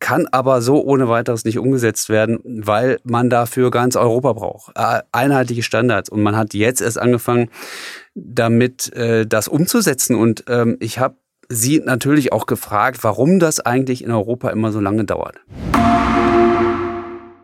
kann 0.00 0.26
aber 0.32 0.62
so 0.62 0.82
ohne 0.82 1.08
weiteres 1.08 1.44
nicht 1.44 1.58
umgesetzt 1.58 2.08
werden, 2.08 2.40
weil 2.44 2.98
man 3.04 3.30
dafür 3.30 3.70
ganz 3.70 3.96
Europa 3.96 4.32
braucht. 4.32 4.72
Einheitliche 5.12 5.62
Standards. 5.62 6.08
Und 6.08 6.22
man 6.22 6.36
hat 6.36 6.54
jetzt 6.54 6.80
erst 6.80 6.98
angefangen, 6.98 7.50
damit 8.14 8.92
äh, 8.94 9.26
das 9.26 9.46
umzusetzen. 9.46 10.16
Und 10.16 10.44
ähm, 10.48 10.76
ich 10.80 10.98
habe 10.98 11.16
Sie 11.52 11.80
natürlich 11.80 12.32
auch 12.32 12.46
gefragt, 12.46 13.02
warum 13.02 13.40
das 13.40 13.58
eigentlich 13.58 14.04
in 14.04 14.12
Europa 14.12 14.50
immer 14.50 14.70
so 14.70 14.78
lange 14.78 15.04
dauert. 15.04 15.40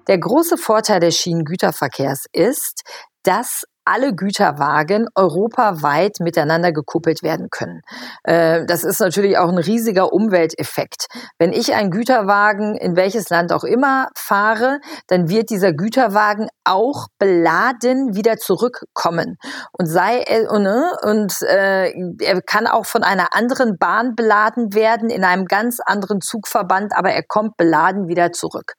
Der 0.06 0.18
große 0.18 0.56
Vorteil 0.56 1.00
des 1.00 1.16
Schienengüterverkehrs 1.16 2.26
ist, 2.32 2.82
dass 3.24 3.64
alle 3.86 4.14
Güterwagen 4.14 5.08
europaweit 5.14 6.18
miteinander 6.20 6.72
gekuppelt 6.72 7.22
werden 7.22 7.48
können. 7.50 7.82
Äh, 8.24 8.66
das 8.66 8.84
ist 8.84 9.00
natürlich 9.00 9.38
auch 9.38 9.48
ein 9.48 9.58
riesiger 9.58 10.12
Umwelteffekt. 10.12 11.06
Wenn 11.38 11.52
ich 11.52 11.74
einen 11.74 11.90
Güterwagen 11.90 12.76
in 12.76 12.96
welches 12.96 13.28
Land 13.30 13.52
auch 13.52 13.64
immer 13.64 14.08
fahre, 14.16 14.80
dann 15.06 15.28
wird 15.28 15.50
dieser 15.50 15.72
Güterwagen 15.72 16.48
auch 16.64 17.06
beladen 17.18 18.14
wieder 18.14 18.36
zurückkommen 18.36 19.38
und 19.72 19.86
sei 19.86 20.24
ne, 20.28 20.90
und 21.02 21.40
äh, 21.42 21.92
er 22.20 22.42
kann 22.42 22.66
auch 22.66 22.86
von 22.86 23.02
einer 23.02 23.34
anderen 23.34 23.78
Bahn 23.78 24.14
beladen 24.16 24.74
werden 24.74 25.10
in 25.10 25.24
einem 25.24 25.46
ganz 25.46 25.78
anderen 25.84 26.20
Zugverband, 26.20 26.92
aber 26.96 27.12
er 27.12 27.22
kommt 27.22 27.56
beladen 27.56 28.08
wieder 28.08 28.32
zurück. 28.32 28.74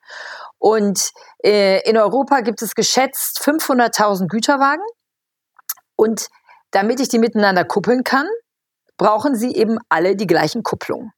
Und 0.59 1.11
äh, 1.43 1.87
in 1.87 1.97
Europa 1.97 2.41
gibt 2.41 2.61
es 2.61 2.73
geschätzt 2.75 3.39
500.000 3.43 4.27
Güterwagen. 4.27 4.83
Und 5.97 6.27
damit 6.71 7.01
ich 7.01 7.09
die 7.09 7.19
miteinander 7.19 7.65
kuppeln 7.65 8.05
kann, 8.05 8.27
brauchen 8.97 9.35
sie 9.35 9.53
eben 9.53 9.77
alle 9.89 10.15
die 10.15 10.27
gleichen 10.27 10.63
Kupplungen. 10.63 11.11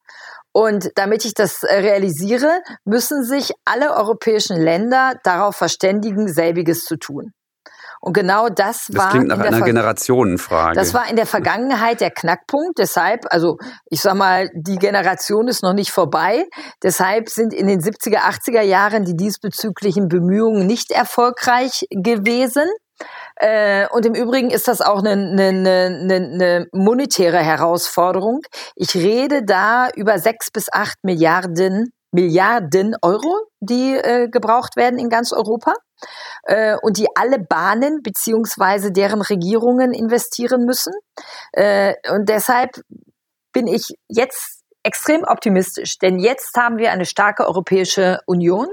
Und 0.52 0.92
damit 0.96 1.26
ich 1.26 1.36
das 1.36 1.64
äh, 1.64 1.76
realisiere, 1.76 2.62
müssen 2.84 3.24
sich 3.24 3.52
alle 3.66 3.96
europäischen 3.96 4.58
Länder 4.58 5.14
darauf 5.24 5.56
verständigen, 5.56 6.28
selbiges 6.28 6.86
zu 6.86 6.98
tun. 6.98 7.34
Und 8.02 8.14
genau 8.14 8.48
das, 8.48 8.86
das 8.88 8.96
war 8.96 9.10
klingt 9.10 9.28
nach 9.28 9.40
einer 9.40 9.62
Generationenfrage. 9.62 10.76
Das 10.76 10.94
war 10.94 11.10
in 11.10 11.18
der 11.18 11.26
Vergangenheit 11.26 12.00
der 12.00 12.12
Knackpunkt. 12.12 12.80
Deshalb, 12.80 13.26
also 13.30 13.58
ich 13.90 14.00
sag 14.00 14.16
mal, 14.16 14.50
die 14.54 14.78
Generation 14.78 15.50
ist 15.50 15.64
noch 15.64 15.74
nicht 15.74 15.92
vorbei. 15.92 16.46
Deshalb 16.82 17.30
sind 17.30 17.54
in 17.54 17.68
den 17.68 17.82
70er, 17.82 18.20
80er 18.20 18.62
Jahren 18.62 19.04
die 19.04 19.18
diesbezüglichen 19.18 20.08
Bemühungen 20.08 20.66
nicht 20.66 20.92
erfolgreich 20.92 21.86
gewesen. 21.92 22.64
Äh, 23.40 23.88
und 23.92 24.06
im 24.06 24.14
Übrigen 24.14 24.50
ist 24.50 24.68
das 24.68 24.82
auch 24.82 25.00
eine, 25.00 25.12
eine, 25.12 25.48
eine, 25.50 26.16
eine 26.16 26.68
monetäre 26.74 27.40
Herausforderung. 27.40 28.42
Ich 28.76 28.96
rede 28.96 29.44
da 29.44 29.90
über 29.96 30.20
sechs 30.20 30.52
bis 30.52 30.72
acht 30.72 30.98
Milliarden 31.04 31.92
Milliarden 32.12 32.96
Euro, 33.04 33.36
die 33.60 33.96
äh, 33.96 34.30
gebraucht 34.30 34.76
werden 34.76 34.98
in 34.98 35.10
ganz 35.10 35.32
Europa 35.32 35.74
äh, 36.44 36.76
und 36.82 36.98
die 36.98 37.08
alle 37.16 37.38
Bahnen 37.40 38.02
beziehungsweise 38.02 38.92
deren 38.92 39.22
Regierungen 39.22 39.94
investieren 39.94 40.66
müssen. 40.66 40.94
Äh, 41.52 41.94
und 42.12 42.28
deshalb 42.28 42.82
bin 43.54 43.68
ich 43.68 43.94
jetzt 44.08 44.59
extrem 44.84 45.24
optimistisch, 45.24 45.98
denn 45.98 46.20
jetzt 46.20 46.56
haben 46.56 46.78
wir 46.78 46.92
eine 46.92 47.06
starke 47.06 47.46
Europäische 47.46 48.20
Union 48.26 48.68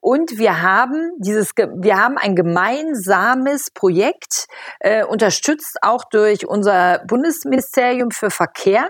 und 0.00 0.38
wir 0.38 0.62
haben 0.62 1.12
dieses, 1.18 1.50
wir 1.56 1.96
haben 1.96 2.18
ein 2.18 2.34
gemeinsames 2.34 3.70
Projekt, 3.70 4.46
äh, 4.80 5.04
unterstützt 5.04 5.78
auch 5.82 6.04
durch 6.10 6.46
unser 6.46 7.04
Bundesministerium 7.06 8.10
für 8.10 8.30
Verkehr 8.30 8.88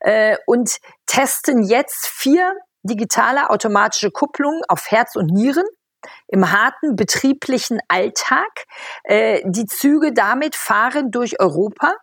äh, 0.00 0.36
und 0.46 0.78
testen 1.06 1.62
jetzt 1.62 2.06
vier 2.06 2.54
digitale 2.82 3.50
automatische 3.50 4.10
Kupplungen 4.10 4.62
auf 4.68 4.90
Herz 4.90 5.16
und 5.16 5.26
Nieren 5.26 5.66
im 6.28 6.50
harten 6.50 6.96
betrieblichen 6.96 7.78
Alltag. 7.88 8.64
Äh, 9.04 9.42
die 9.44 9.66
Züge 9.66 10.12
damit 10.12 10.56
fahren 10.56 11.10
durch 11.10 11.40
Europa 11.40 11.94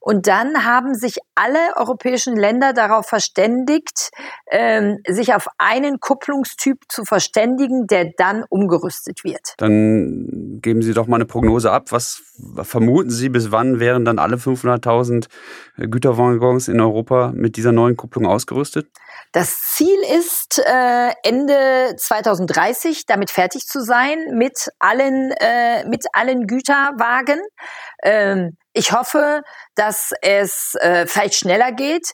und 0.00 0.26
dann 0.26 0.64
haben 0.64 0.94
sich 0.94 1.16
alle 1.34 1.76
europäischen 1.76 2.36
Länder 2.36 2.72
darauf 2.72 3.06
verständigt, 3.06 4.10
ähm, 4.50 4.98
sich 5.06 5.34
auf 5.34 5.48
einen 5.58 6.00
Kupplungstyp 6.00 6.78
zu 6.88 7.04
verständigen, 7.04 7.86
der 7.86 8.12
dann 8.16 8.44
umgerüstet 8.48 9.24
wird. 9.24 9.54
Dann 9.58 10.60
geben 10.62 10.82
Sie 10.82 10.94
doch 10.94 11.06
mal 11.06 11.16
eine 11.16 11.26
Prognose 11.26 11.70
ab. 11.70 11.90
Was 11.90 12.22
vermuten 12.62 13.10
Sie, 13.10 13.28
bis 13.28 13.50
wann 13.50 13.80
wären 13.80 14.04
dann 14.04 14.18
alle 14.18 14.36
500.000 14.36 15.26
Güterwaggons 15.76 16.68
in 16.68 16.80
Europa 16.80 17.32
mit 17.34 17.56
dieser 17.56 17.72
neuen 17.72 17.96
Kupplung 17.96 18.26
ausgerüstet? 18.26 18.88
Das 19.32 19.60
Ziel 19.60 19.98
ist, 20.18 20.58
äh, 20.58 21.12
Ende 21.22 21.94
2030 21.96 23.06
damit 23.06 23.30
fertig 23.30 23.66
zu 23.66 23.82
sein 23.82 24.18
mit 24.32 24.70
allen, 24.78 25.32
äh, 25.32 25.86
mit 25.88 26.06
allen 26.12 26.46
Güterwagen. 26.46 27.40
Ähm, 28.02 28.56
ich 28.76 28.92
hoffe, 28.92 29.42
dass 29.74 30.12
es 30.20 30.74
äh, 30.80 31.06
vielleicht 31.06 31.34
schneller 31.34 31.72
geht. 31.72 32.12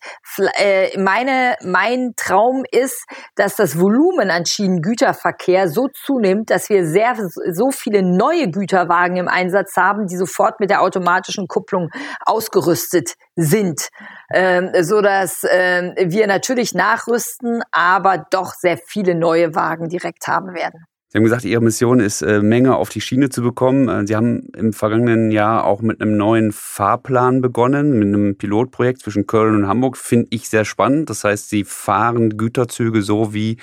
Äh, 0.55 0.97
meine, 0.99 1.57
mein 1.65 2.13
Traum 2.17 2.65
ist, 2.71 3.05
dass 3.35 3.57
das 3.57 3.81
Volumen 3.81 4.31
an 4.31 4.47
Schienengüterverkehr 4.47 5.69
so 5.69 5.89
zunimmt, 5.89 6.51
dass 6.51 6.69
wir 6.69 6.87
sehr 6.87 7.17
so 7.51 7.73
viele 7.73 8.03
neue 8.03 8.49
Güterwagen 8.49 9.17
im 9.17 9.27
Einsatz 9.29 9.77
haben, 9.77 10.07
die 10.07 10.17
sofort 10.17 10.61
mit 10.61 10.71
der 10.71 10.83
automatischen 10.83 11.49
Kupplung 11.49 11.91
ausgerüstet 12.25 13.15
sind, 13.35 13.89
ähm, 14.33 14.71
so 14.83 15.01
dass 15.01 15.43
äh, 15.43 15.95
wir 15.99 16.29
natürlich 16.29 16.75
nachrüsten, 16.75 17.63
aber 17.73 18.25
doch 18.31 18.55
sehr 18.55 18.79
viele 18.79 19.17
neue 19.17 19.57
Wagen 19.57 19.89
direkt 19.89 20.29
haben 20.29 20.55
werden. 20.55 20.87
Sie 21.13 21.19
haben 21.19 21.25
gesagt, 21.25 21.45
Ihre 21.45 21.61
Mission 21.61 22.01
ist, 22.01 22.23
äh, 22.23 22.41
Menge 22.41 22.75
auf 22.75 22.89
die 22.89 23.03
Schiene 23.03 23.29
zu 23.29 23.43
bekommen. 23.43 23.87
Äh, 23.87 24.07
Sie 24.07 24.17
haben 24.17 24.49
im 24.57 24.73
vergangenen 24.73 25.31
Jahr 25.31 25.67
auch 25.67 25.83
mit 25.83 26.01
einem 26.01 26.17
neuen 26.17 26.53
Fahrplan 26.53 27.43
begonnen, 27.43 27.99
mit 27.99 28.09
einem 28.09 28.37
Pilotprojekt 28.37 29.03
zwischen 29.03 29.27
Köln 29.27 29.57
und 29.57 29.69
Hamburg. 29.69 29.99
Finde 29.99 30.29
ich 30.31 30.49
sehr 30.49 30.65
spannend. 30.65 31.11
Das 31.11 31.23
heißt, 31.23 31.51
Sie 31.51 31.65
fahren 31.65 32.39
Güterzüge 32.39 33.03
so 33.03 33.35
wie, 33.35 33.59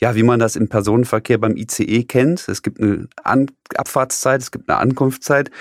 ja, 0.00 0.16
wie 0.16 0.24
man 0.24 0.40
das 0.40 0.56
im 0.56 0.68
Personenverkehr 0.68 1.38
beim 1.38 1.56
ICE 1.56 2.02
kennt. 2.02 2.48
Es 2.48 2.62
gibt 2.62 2.80
eine 2.80 3.06
An 3.22 3.46
Abfahrtszeit, 3.76 4.42
es 4.42 4.50
gibt 4.50 4.68
eine 4.68 4.78
Ankunftszeit. 4.78 5.52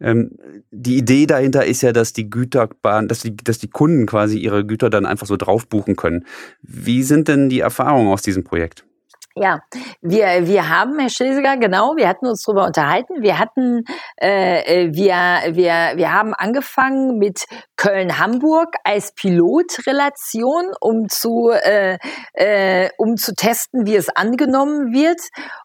Ähm, 0.00 0.30
die 0.70 0.96
Idee 0.96 1.26
dahinter 1.26 1.66
ist 1.66 1.82
ja, 1.82 1.92
dass 1.92 2.14
die 2.14 2.30
Güterbahn, 2.30 3.08
dass 3.08 3.20
die, 3.20 3.36
dass 3.36 3.58
die 3.58 3.68
Kunden 3.68 4.06
quasi 4.06 4.38
ihre 4.38 4.64
Güter 4.64 4.88
dann 4.88 5.04
einfach 5.04 5.26
so 5.26 5.36
drauf 5.36 5.68
buchen 5.68 5.96
können. 5.96 6.24
Wie 6.62 7.02
sind 7.02 7.28
denn 7.28 7.50
die 7.50 7.60
Erfahrungen 7.60 8.08
aus 8.08 8.22
diesem 8.22 8.42
Projekt? 8.42 8.86
Ja, 9.34 9.60
wir, 10.02 10.46
wir 10.46 10.68
haben, 10.68 10.98
Herr 10.98 11.08
Schlesiger, 11.08 11.56
genau, 11.56 11.96
wir 11.96 12.06
hatten 12.06 12.26
uns 12.26 12.42
darüber 12.42 12.66
unterhalten. 12.66 13.22
Wir 13.22 13.38
hatten, 13.38 13.84
äh, 14.20 14.84
äh, 14.84 14.94
wir, 14.94 15.54
wir, 15.54 15.96
wir 15.96 16.12
haben 16.12 16.34
angefangen 16.34 17.18
mit 17.18 17.44
Köln-Hamburg 17.76 18.74
als 18.84 19.12
Pilotrelation, 19.14 20.72
um 20.80 21.08
zu, 21.08 21.50
äh, 21.50 21.98
äh, 22.34 22.90
um 22.98 23.16
zu 23.16 23.34
testen, 23.34 23.86
wie 23.86 23.96
es 23.96 24.10
angenommen 24.10 24.92
wird. 24.92 25.20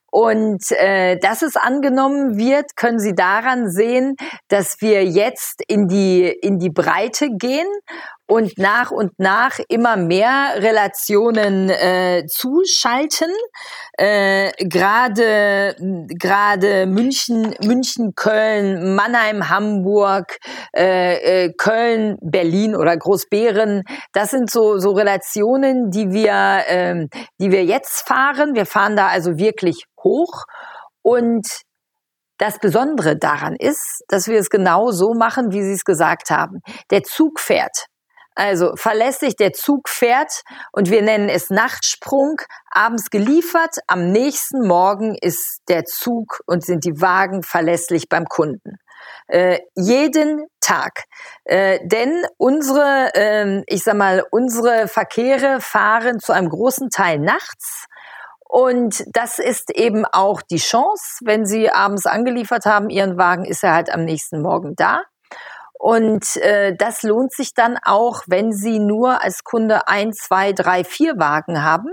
Und 0.10 0.72
äh, 0.72 1.18
dass 1.20 1.42
es 1.42 1.58
angenommen 1.58 2.38
wird, 2.38 2.78
können 2.78 3.00
Sie 3.00 3.14
daran 3.14 3.70
sehen, 3.70 4.16
dass 4.48 4.80
wir 4.80 5.04
jetzt 5.04 5.62
in 5.68 5.90
die 5.90 6.26
in 6.26 6.60
die 6.60 6.70
Breite 6.70 7.30
gehen 7.38 7.68
und 8.28 8.58
nach 8.58 8.92
und 8.92 9.18
nach 9.18 9.58
immer 9.70 9.96
mehr 9.96 10.56
Relationen 10.58 11.70
äh, 11.70 12.26
zuschalten. 12.28 13.32
Äh, 13.98 14.52
gerade 14.60 15.76
gerade 16.20 16.86
München, 16.86 17.56
München, 17.64 18.14
Köln, 18.16 18.96
Mannheim, 18.96 19.50
Hamburg, 19.50 20.38
äh, 20.76 21.46
äh, 21.46 21.54
Köln, 21.54 22.18
Berlin 22.22 22.76
oder 22.76 22.96
Großbären. 22.98 23.84
Das 24.14 24.32
sind 24.32 24.52
so 24.52 24.78
so 24.78 24.92
Relationen, 24.92 25.90
die 25.90 26.12
wir 26.12 26.64
äh, 26.68 27.08
die 27.40 27.52
wir 27.52 27.64
jetzt 27.64 28.08
fahren. 28.08 28.56
Wir 28.56 28.66
fahren 28.66 28.98
da 28.98 29.08
also 29.08 29.38
wirklich 29.38 29.86
hoch 30.04 30.44
und 31.02 31.48
das 32.38 32.60
Besondere 32.60 33.18
daran 33.18 33.56
ist, 33.58 34.04
dass 34.10 34.28
wir 34.28 34.40
es 34.40 34.50
genau 34.50 34.92
so 34.92 35.14
machen, 35.14 35.52
wie 35.52 35.64
Sie 35.64 35.74
es 35.74 35.86
gesagt 35.86 36.30
haben. 36.30 36.60
Der 36.92 37.04
Zug 37.04 37.40
fährt. 37.40 37.88
Also 38.38 38.76
verlässlich, 38.76 39.36
der 39.36 39.52
Zug 39.52 39.90
fährt 39.90 40.44
und 40.72 40.92
wir 40.92 41.02
nennen 41.02 41.28
es 41.28 41.50
Nachtsprung, 41.50 42.40
abends 42.70 43.10
geliefert, 43.10 43.78
am 43.88 44.12
nächsten 44.12 44.68
Morgen 44.68 45.16
ist 45.20 45.64
der 45.70 45.86
Zug 45.86 46.42
und 46.46 46.64
sind 46.64 46.86
die 46.86 47.02
Wagen 47.02 47.42
verlässlich 47.42 48.10
beim 48.10 48.26
Kunden. 48.26 48.78
Äh, 49.26 49.62
jeden 49.74 50.46
Tag. 50.62 51.06
Äh, 51.46 51.80
denn 51.88 52.28
unsere, 52.38 53.10
äh, 53.16 53.64
ich 53.66 53.84
sag 53.84 53.96
mal, 53.96 54.24
unsere 54.30 54.88
Verkehre 54.88 55.60
fahren 55.60 56.20
zu 56.20 56.32
einem 56.32 56.50
großen 56.50 56.92
Teil 56.92 57.18
nachts. 57.18 57.88
Und 58.48 59.04
das 59.08 59.40
ist 59.40 59.72
eben 59.72 60.06
auch 60.06 60.44
die 60.44 60.60
Chance, 60.60 61.22
wenn 61.24 61.48
Sie 61.48 61.72
abends 61.72 62.06
angeliefert 62.06 62.66
haben, 62.68 62.92
Ihren 62.92 63.18
Wagen 63.18 63.46
ist 63.46 63.64
er 63.64 63.74
halt 63.74 63.92
am 63.92 64.06
nächsten 64.06 64.44
Morgen 64.44 64.76
da. 64.76 65.02
Und 65.80 66.38
äh, 66.38 66.76
das 66.76 67.04
lohnt 67.04 67.34
sich 67.34 67.54
dann 67.54 67.78
auch, 67.84 68.24
wenn 68.28 68.52
Sie 68.52 68.80
nur 68.80 69.22
als 69.22 69.44
Kunde 69.44 69.88
ein, 69.88 70.12
zwei, 70.14 70.54
drei, 70.54 70.84
vier 70.84 71.14
Wagen 71.18 71.64
haben. 71.64 71.90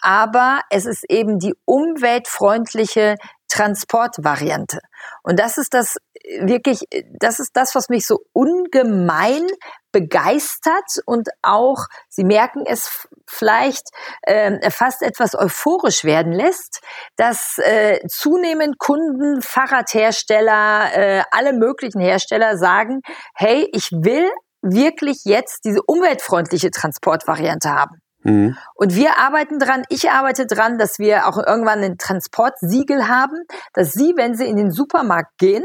Aber 0.00 0.60
es 0.68 0.84
ist 0.84 1.04
eben 1.08 1.38
die 1.38 1.54
umweltfreundliche 1.64 3.16
Transportvariante. 3.48 4.80
Und 5.22 5.38
das 5.38 5.58
ist 5.58 5.74
das 5.74 5.96
wirklich, 6.40 6.80
das 7.18 7.38
ist 7.38 7.52
das, 7.54 7.74
was 7.74 7.88
mich 7.88 8.06
so 8.06 8.18
ungemein 8.32 9.46
begeistert 9.92 11.00
und 11.06 11.28
auch, 11.42 11.86
Sie 12.08 12.24
merken 12.24 12.64
es 12.66 13.08
vielleicht, 13.26 13.88
äh, 14.22 14.70
fast 14.70 15.02
etwas 15.02 15.34
euphorisch 15.34 16.04
werden 16.04 16.32
lässt, 16.32 16.80
dass 17.16 17.58
äh, 17.58 18.00
zunehmend 18.08 18.78
Kunden, 18.78 19.42
Fahrradhersteller, 19.42 20.90
äh, 20.94 21.22
alle 21.30 21.52
möglichen 21.52 22.00
Hersteller 22.00 22.56
sagen, 22.56 23.00
hey, 23.34 23.68
ich 23.72 23.90
will 23.92 24.30
wirklich 24.62 25.24
jetzt 25.24 25.64
diese 25.64 25.80
umweltfreundliche 25.86 26.70
Transportvariante 26.70 27.70
haben. 27.70 28.03
Mhm. 28.24 28.56
Und 28.74 28.96
wir 28.96 29.18
arbeiten 29.18 29.58
dran, 29.58 29.84
ich 29.90 30.10
arbeite 30.10 30.46
dran, 30.46 30.78
dass 30.78 30.98
wir 30.98 31.28
auch 31.28 31.38
irgendwann 31.38 31.82
ein 31.82 31.98
Transportsiegel 31.98 33.06
haben, 33.06 33.36
dass 33.74 33.92
Sie, 33.92 34.14
wenn 34.16 34.34
Sie 34.34 34.46
in 34.46 34.56
den 34.56 34.70
Supermarkt 34.70 35.38
gehen, 35.38 35.64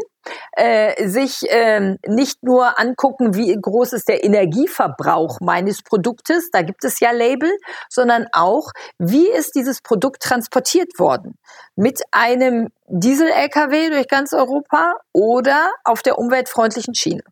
äh, 0.51 1.07
sich 1.07 1.39
ähm, 1.47 1.97
nicht 2.05 2.43
nur 2.43 2.77
angucken, 2.77 3.33
wie 3.33 3.55
groß 3.59 3.93
ist 3.93 4.09
der 4.09 4.23
Energieverbrauch 4.23 5.39
meines 5.39 5.81
Produktes, 5.81 6.49
da 6.51 6.61
gibt 6.61 6.83
es 6.83 6.99
ja 6.99 7.11
Label, 7.11 7.49
sondern 7.89 8.27
auch, 8.33 8.71
wie 8.99 9.29
ist 9.29 9.55
dieses 9.55 9.81
Produkt 9.81 10.21
transportiert 10.21 10.99
worden? 10.99 11.35
Mit 11.75 12.01
einem 12.11 12.67
Diesel-LKW 12.87 13.89
durch 13.89 14.07
ganz 14.09 14.33
Europa 14.33 14.95
oder 15.13 15.71
auf 15.85 16.01
der 16.01 16.19
umweltfreundlichen 16.19 16.93
Schiene? 16.93 17.23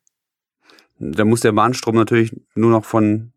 Da 1.00 1.26
muss 1.26 1.42
der 1.42 1.52
Bahnstrom 1.52 1.96
natürlich 1.96 2.36
nur 2.56 2.72
noch 2.72 2.86
von 2.86 3.34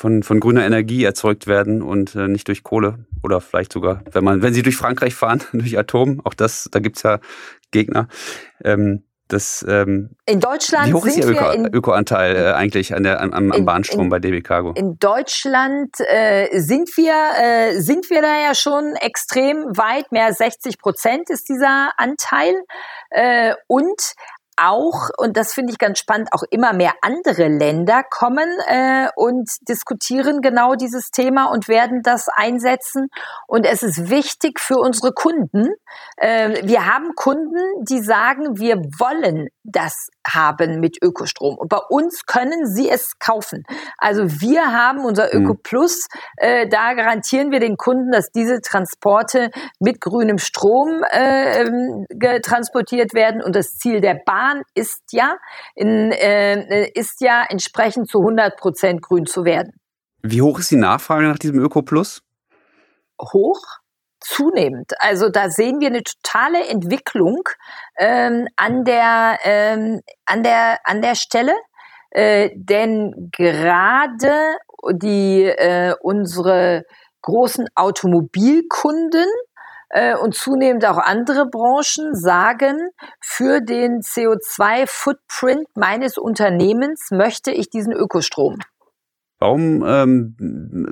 von, 0.00 0.22
von 0.22 0.40
grüner 0.40 0.64
Energie 0.64 1.04
erzeugt 1.04 1.46
werden 1.46 1.82
und 1.82 2.14
äh, 2.14 2.26
nicht 2.26 2.48
durch 2.48 2.62
Kohle 2.62 3.04
oder 3.22 3.42
vielleicht 3.42 3.70
sogar, 3.70 4.02
wenn 4.12 4.24
man, 4.24 4.40
wenn 4.40 4.54
sie 4.54 4.62
durch 4.62 4.76
Frankreich 4.76 5.14
fahren, 5.14 5.42
durch 5.52 5.78
Atom, 5.78 6.22
auch 6.24 6.32
das, 6.32 6.70
da 6.72 6.78
gibt's 6.78 7.02
ja 7.02 7.18
Gegner. 7.70 8.08
Ähm, 8.64 9.04
das, 9.28 9.64
ähm, 9.68 10.16
in 10.24 10.40
Deutschland 10.40 10.88
wie 10.88 10.94
hoch 10.94 11.04
ist 11.04 11.18
Ihr 11.18 11.28
Öko, 11.28 11.52
Ökoanteil 11.70 12.34
äh, 12.34 12.52
eigentlich 12.52 12.94
an 12.94 13.02
der, 13.02 13.20
am, 13.20 13.32
am 13.32 13.52
in, 13.52 13.64
Bahnstrom 13.66 14.04
in, 14.04 14.08
bei 14.08 14.18
DB 14.18 14.40
Cargo? 14.40 14.72
In 14.72 14.98
Deutschland 14.98 15.94
äh, 16.00 16.48
sind 16.58 16.88
wir 16.96 17.14
äh, 17.38 17.78
sind 17.78 18.08
wir 18.08 18.22
da 18.22 18.40
ja 18.40 18.54
schon 18.54 18.96
extrem 18.96 19.66
weit, 19.76 20.10
mehr 20.12 20.24
als 20.24 20.38
60 20.38 20.78
Prozent 20.78 21.28
ist 21.28 21.48
dieser 21.48 21.90
Anteil. 21.98 22.54
Äh, 23.10 23.54
und 23.68 24.14
auch, 24.60 25.08
und 25.16 25.36
das 25.36 25.52
finde 25.52 25.72
ich 25.72 25.78
ganz 25.78 25.98
spannend, 25.98 26.28
auch 26.32 26.42
immer 26.50 26.72
mehr 26.72 26.92
andere 27.02 27.48
Länder 27.48 28.02
kommen 28.08 28.48
äh, 28.66 29.08
und 29.16 29.48
diskutieren 29.68 30.40
genau 30.40 30.74
dieses 30.74 31.10
Thema 31.10 31.46
und 31.46 31.68
werden 31.68 32.02
das 32.02 32.28
einsetzen. 32.28 33.08
Und 33.46 33.64
es 33.64 33.82
ist 33.82 34.10
wichtig 34.10 34.60
für 34.60 34.76
unsere 34.76 35.12
Kunden. 35.12 35.68
Äh, 36.16 36.66
wir 36.66 36.86
haben 36.86 37.14
Kunden, 37.14 37.58
die 37.82 38.00
sagen, 38.00 38.58
wir 38.58 38.76
wollen 38.98 39.48
das 39.62 40.08
haben 40.26 40.80
mit 40.80 40.98
Ökostrom. 41.02 41.56
Und 41.56 41.68
bei 41.68 41.78
uns 41.88 42.26
können 42.26 42.66
sie 42.66 42.88
es 42.88 43.18
kaufen. 43.18 43.64
Also 43.98 44.24
wir 44.40 44.72
haben 44.72 45.04
unser 45.04 45.28
mhm. 45.32 45.44
Öko 45.44 45.54
Plus, 45.54 46.06
äh, 46.36 46.68
da 46.68 46.94
garantieren 46.94 47.50
wir 47.50 47.60
den 47.60 47.76
Kunden, 47.76 48.10
dass 48.10 48.30
diese 48.30 48.60
Transporte 48.60 49.50
mit 49.78 50.00
grünem 50.00 50.38
Strom 50.38 51.02
äh, 51.10 51.62
ähm, 51.62 52.06
transportiert 52.42 53.14
werden. 53.14 53.42
Und 53.42 53.54
das 53.54 53.76
Ziel 53.76 54.00
der 54.00 54.14
Bahn 54.24 54.49
ist 54.74 55.12
ja, 55.12 55.36
in, 55.74 56.12
äh, 56.12 56.90
ist 56.94 57.20
ja 57.20 57.44
entsprechend 57.48 58.08
zu 58.08 58.18
100 58.18 58.56
Prozent 58.56 59.02
grün 59.02 59.26
zu 59.26 59.44
werden. 59.44 59.72
Wie 60.22 60.42
hoch 60.42 60.58
ist 60.58 60.70
die 60.70 60.76
Nachfrage 60.76 61.26
nach 61.26 61.38
diesem 61.38 61.58
Öko 61.60 61.82
Plus? 61.82 62.22
Hoch 63.20 63.60
zunehmend. 64.20 64.92
Also 64.98 65.28
da 65.30 65.48
sehen 65.48 65.80
wir 65.80 65.88
eine 65.88 66.02
totale 66.02 66.68
Entwicklung 66.68 67.42
ähm, 67.98 68.46
an 68.56 68.84
der 68.84 69.38
ähm, 69.44 70.00
an 70.26 70.42
der 70.42 70.78
an 70.84 71.00
der 71.00 71.14
Stelle, 71.14 71.54
äh, 72.10 72.50
denn 72.54 73.30
gerade 73.32 74.56
die 74.92 75.44
äh, 75.44 75.94
unsere 76.02 76.84
großen 77.22 77.66
Automobilkunden 77.74 79.26
äh, 79.90 80.16
und 80.16 80.34
zunehmend 80.34 80.84
auch 80.86 80.98
andere 80.98 81.46
Branchen 81.46 82.14
sagen, 82.14 82.90
für 83.20 83.60
den 83.60 84.00
CO2-Footprint 84.00 85.66
meines 85.74 86.16
Unternehmens 86.16 87.10
möchte 87.10 87.50
ich 87.50 87.70
diesen 87.70 87.92
Ökostrom. 87.92 88.58
Warum 89.42 89.82
ähm, 89.86 90.36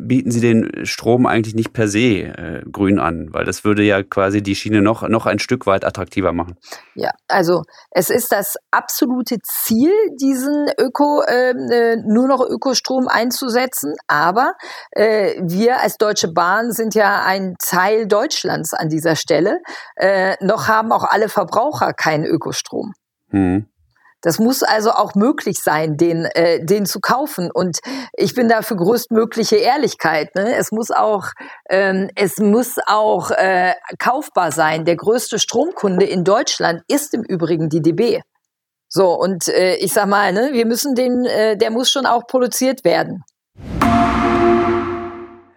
bieten 0.01 0.31
Sie 0.31 0.41
den 0.41 0.87
Strom 0.87 1.27
eigentlich 1.27 1.55
nicht 1.55 1.75
per 1.75 1.87
se 1.87 1.99
äh, 1.99 2.63
grün 2.73 2.99
an? 2.99 3.29
Weil 3.31 3.45
das 3.45 3.63
würde 3.63 3.83
ja 3.83 4.03
quasi 4.03 4.43
die 4.43 4.55
Schiene 4.55 4.81
noch, 4.81 5.07
noch 5.07 5.27
ein 5.27 5.39
Stück 5.39 5.67
weit 5.67 5.85
attraktiver 5.85 6.33
machen. 6.33 6.57
Ja, 6.95 7.11
also 7.29 7.65
es 7.91 8.09
ist 8.09 8.33
das 8.33 8.57
absolute 8.71 9.37
Ziel, 9.43 9.93
diesen 10.19 10.67
Öko, 10.81 11.23
ähm, 11.29 11.71
äh, 11.71 11.97
nur 11.97 12.27
noch 12.27 12.41
Ökostrom 12.41 13.07
einzusetzen. 13.07 13.93
Aber 14.07 14.55
äh, 14.93 15.35
wir 15.43 15.83
als 15.83 15.99
Deutsche 15.99 16.33
Bahn 16.33 16.73
sind 16.73 16.95
ja 16.95 17.23
ein 17.27 17.55
Teil 17.63 18.07
Deutschlands 18.07 18.73
an 18.73 18.89
dieser 18.89 19.15
Stelle. 19.15 19.59
Äh, 19.95 20.37
noch 20.43 20.69
haben 20.69 20.91
auch 20.91 21.05
alle 21.05 21.29
Verbraucher 21.29 21.93
keinen 21.93 22.25
Ökostrom. 22.25 22.95
Mhm. 23.31 23.67
Das 24.21 24.39
muss 24.39 24.63
also 24.63 24.91
auch 24.91 25.15
möglich 25.15 25.59
sein, 25.63 25.97
den, 25.97 26.25
äh, 26.25 26.65
den 26.65 26.87
zu 26.87 26.99
kaufen. 27.01 27.51
Und 27.53 27.79
ich 28.17 28.35
bin 28.35 28.49
da 28.49 28.63
für 28.63 28.75
größtmögliche 28.75 29.57
Ehrlichkeit. 29.57 30.35
Ne? 30.35 30.57
Es 30.57 30.73
muss 30.73 30.91
auch, 30.91 31.27
ähm, 31.71 32.11
es 32.17 32.39
muss 32.39 32.77
auch 32.87 33.31
äh, 33.31 33.75
kaufbar 33.99 34.51
sein. 34.51 34.85
Der 34.85 34.97
größte 34.97 35.39
Stromkunde 35.39 36.05
in 36.05 36.25
Deutschland 36.25 36.83
ist 36.89 37.15
im 37.15 37.23
Übrigen 37.23 37.69
die 37.69 37.81
DB. 37.81 38.21
So, 38.89 39.13
und 39.13 39.49
äh, 39.49 39.77
ich 39.77 39.93
sag 39.93 40.09
mal, 40.09 40.33
ne, 40.33 40.51
wir 40.53 40.67
müssen 40.67 40.95
den, 40.95 41.25
äh, 41.27 41.57
der 41.57 41.71
muss 41.71 41.91
schon 41.91 42.07
auch 42.07 42.27
produziert 42.27 42.85
werden. 42.85 43.23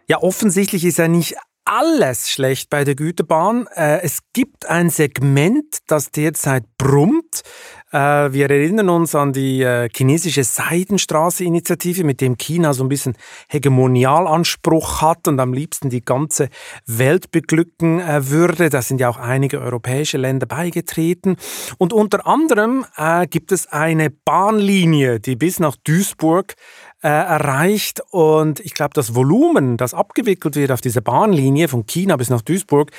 Ja, 0.08 0.22
offensichtlich 0.22 0.84
ist 0.84 0.98
ja 0.98 1.08
nicht 1.08 1.38
alles 1.64 2.30
schlecht 2.30 2.70
bei 2.70 2.84
der 2.84 2.96
Güterbahn. 2.96 3.68
Äh, 3.74 4.02
es 4.02 4.20
gibt 4.34 4.66
ein 4.66 4.90
Segment, 4.90 5.78
das 5.88 6.12
derzeit 6.12 6.66
brummt. 6.78 7.44
Äh, 7.92 8.32
wir 8.32 8.50
erinnern 8.50 8.90
uns 8.90 9.16
an 9.16 9.34
die 9.34 9.62
äh, 9.62 9.90
chinesische 9.94 10.44
Seidenstraße-Initiative, 10.44 12.06
mit 12.06 12.22
dem 12.22 12.38
China 12.38 12.74
so 12.74 12.84
ein 12.84 12.90
bisschen 12.90 13.18
Hegemonialanspruch 13.50 15.02
hat 15.02 15.28
und 15.28 15.40
am 15.40 15.54
liebsten 15.54 15.90
die 15.90 16.04
ganze 16.04 16.48
Welt 16.86 17.32
beglücken 17.32 18.00
äh, 18.00 18.30
würde. 18.30 18.70
Da 18.70 18.82
sind 18.82 19.02
ja 19.02 19.10
auch 19.10 19.18
einige 19.18 19.60
europäische 19.60 20.18
Länder 20.18 20.46
beigetreten. 20.46 21.36
Und 21.78 21.92
unter 21.94 22.26
anderem 22.26 22.86
gibt 23.30 23.52
es 23.52 23.68
eine 23.68 24.10
Bahnlinie, 24.10 25.20
die 25.20 25.36
bis 25.36 25.60
nach 25.60 25.76
Duisburg 25.76 26.54
erreicht. 27.02 28.02
Und 28.12 28.60
ich 28.60 28.74
glaube, 28.74 28.92
das 28.94 29.16
Volumen, 29.16 29.78
das 29.78 29.94
abgewickelt 29.94 30.56
wird 30.56 30.72
auf 30.72 30.82
dieser 30.82 31.02
Bahnlinie 31.02 31.68
von 31.68 31.86
China 31.86 32.16
bis 32.18 32.30
nach 32.30 32.42
Duisburg, 32.42 32.92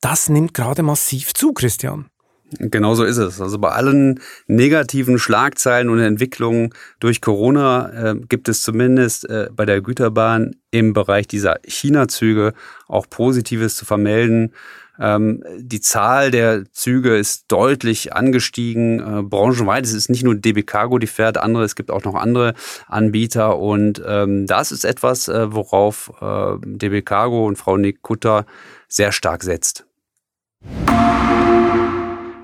das 0.00 0.28
nimmt 0.28 0.54
gerade 0.54 0.82
massiv 0.82 1.34
zu, 1.34 1.52
Christian. 1.52 2.10
Genau 2.50 2.94
so 2.94 3.04
ist 3.04 3.18
es. 3.18 3.40
Also 3.40 3.58
bei 3.58 3.70
allen 3.70 4.20
negativen 4.46 5.18
Schlagzeilen 5.18 5.90
und 5.90 6.00
Entwicklungen 6.00 6.70
durch 6.98 7.20
Corona 7.20 8.12
äh, 8.12 8.14
gibt 8.16 8.48
es 8.48 8.62
zumindest 8.62 9.28
äh, 9.28 9.50
bei 9.54 9.66
der 9.66 9.82
Güterbahn 9.82 10.56
im 10.70 10.94
Bereich 10.94 11.26
dieser 11.26 11.58
China-Züge 11.66 12.54
auch 12.86 13.08
Positives 13.10 13.76
zu 13.76 13.84
vermelden. 13.84 14.54
Ähm, 14.98 15.44
die 15.58 15.80
Zahl 15.80 16.30
der 16.30 16.64
Züge 16.72 17.16
ist 17.16 17.44
deutlich 17.48 18.14
angestiegen, 18.14 18.98
äh, 18.98 19.22
branchenweit. 19.22 19.84
Es 19.84 19.92
ist 19.92 20.08
nicht 20.08 20.24
nur 20.24 20.34
DB 20.34 20.62
Cargo, 20.62 20.98
die 20.98 21.06
fährt 21.06 21.36
andere, 21.36 21.64
es 21.64 21.76
gibt 21.76 21.90
auch 21.90 22.04
noch 22.04 22.14
andere 22.14 22.54
Anbieter. 22.86 23.58
Und 23.58 24.02
ähm, 24.06 24.46
das 24.46 24.72
ist 24.72 24.84
etwas, 24.84 25.28
äh, 25.28 25.52
worauf 25.52 26.12
äh, 26.20 26.56
DB 26.64 27.02
Cargo 27.02 27.46
und 27.46 27.56
Frau 27.56 27.76
Nick 27.76 28.02
Kutter 28.02 28.46
sehr 28.88 29.12
stark 29.12 29.44
setzt. 29.44 29.84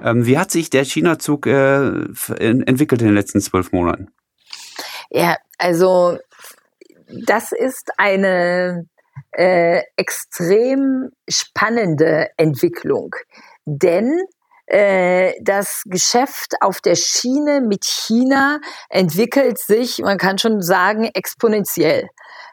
Ähm, 0.05 0.27
wie 0.27 0.39
hat 0.39 0.51
sich 0.51 0.69
der 0.69 0.85
China-Zug 0.85 1.47
äh, 1.47 2.05
entwickelt 2.39 3.01
in 3.01 3.09
den 3.09 3.15
letzten 3.15 3.41
zwölf 3.41 3.73
Monaten? 3.73 4.09
Ja, 5.11 5.37
also 5.59 6.19
das 7.09 7.53
ist 7.53 7.91
eine 7.97 8.87
äh, 9.33 9.81
extrem 9.97 11.11
spannende 11.29 12.29
Entwicklung. 12.37 13.15
Denn 13.65 14.21
äh, 14.67 15.33
das 15.41 15.83
Geschäft 15.87 16.55
auf 16.61 16.81
der 16.81 16.97
Schiene 16.97 17.63
mit 17.63 17.85
China 17.85 18.61
entwickelt 18.91 19.59
sich, 19.59 19.99
man 19.99 20.19
kann 20.19 20.39
schon 20.39 20.61
sagen, 20.61 21.05
exponentiell. 21.15 22.09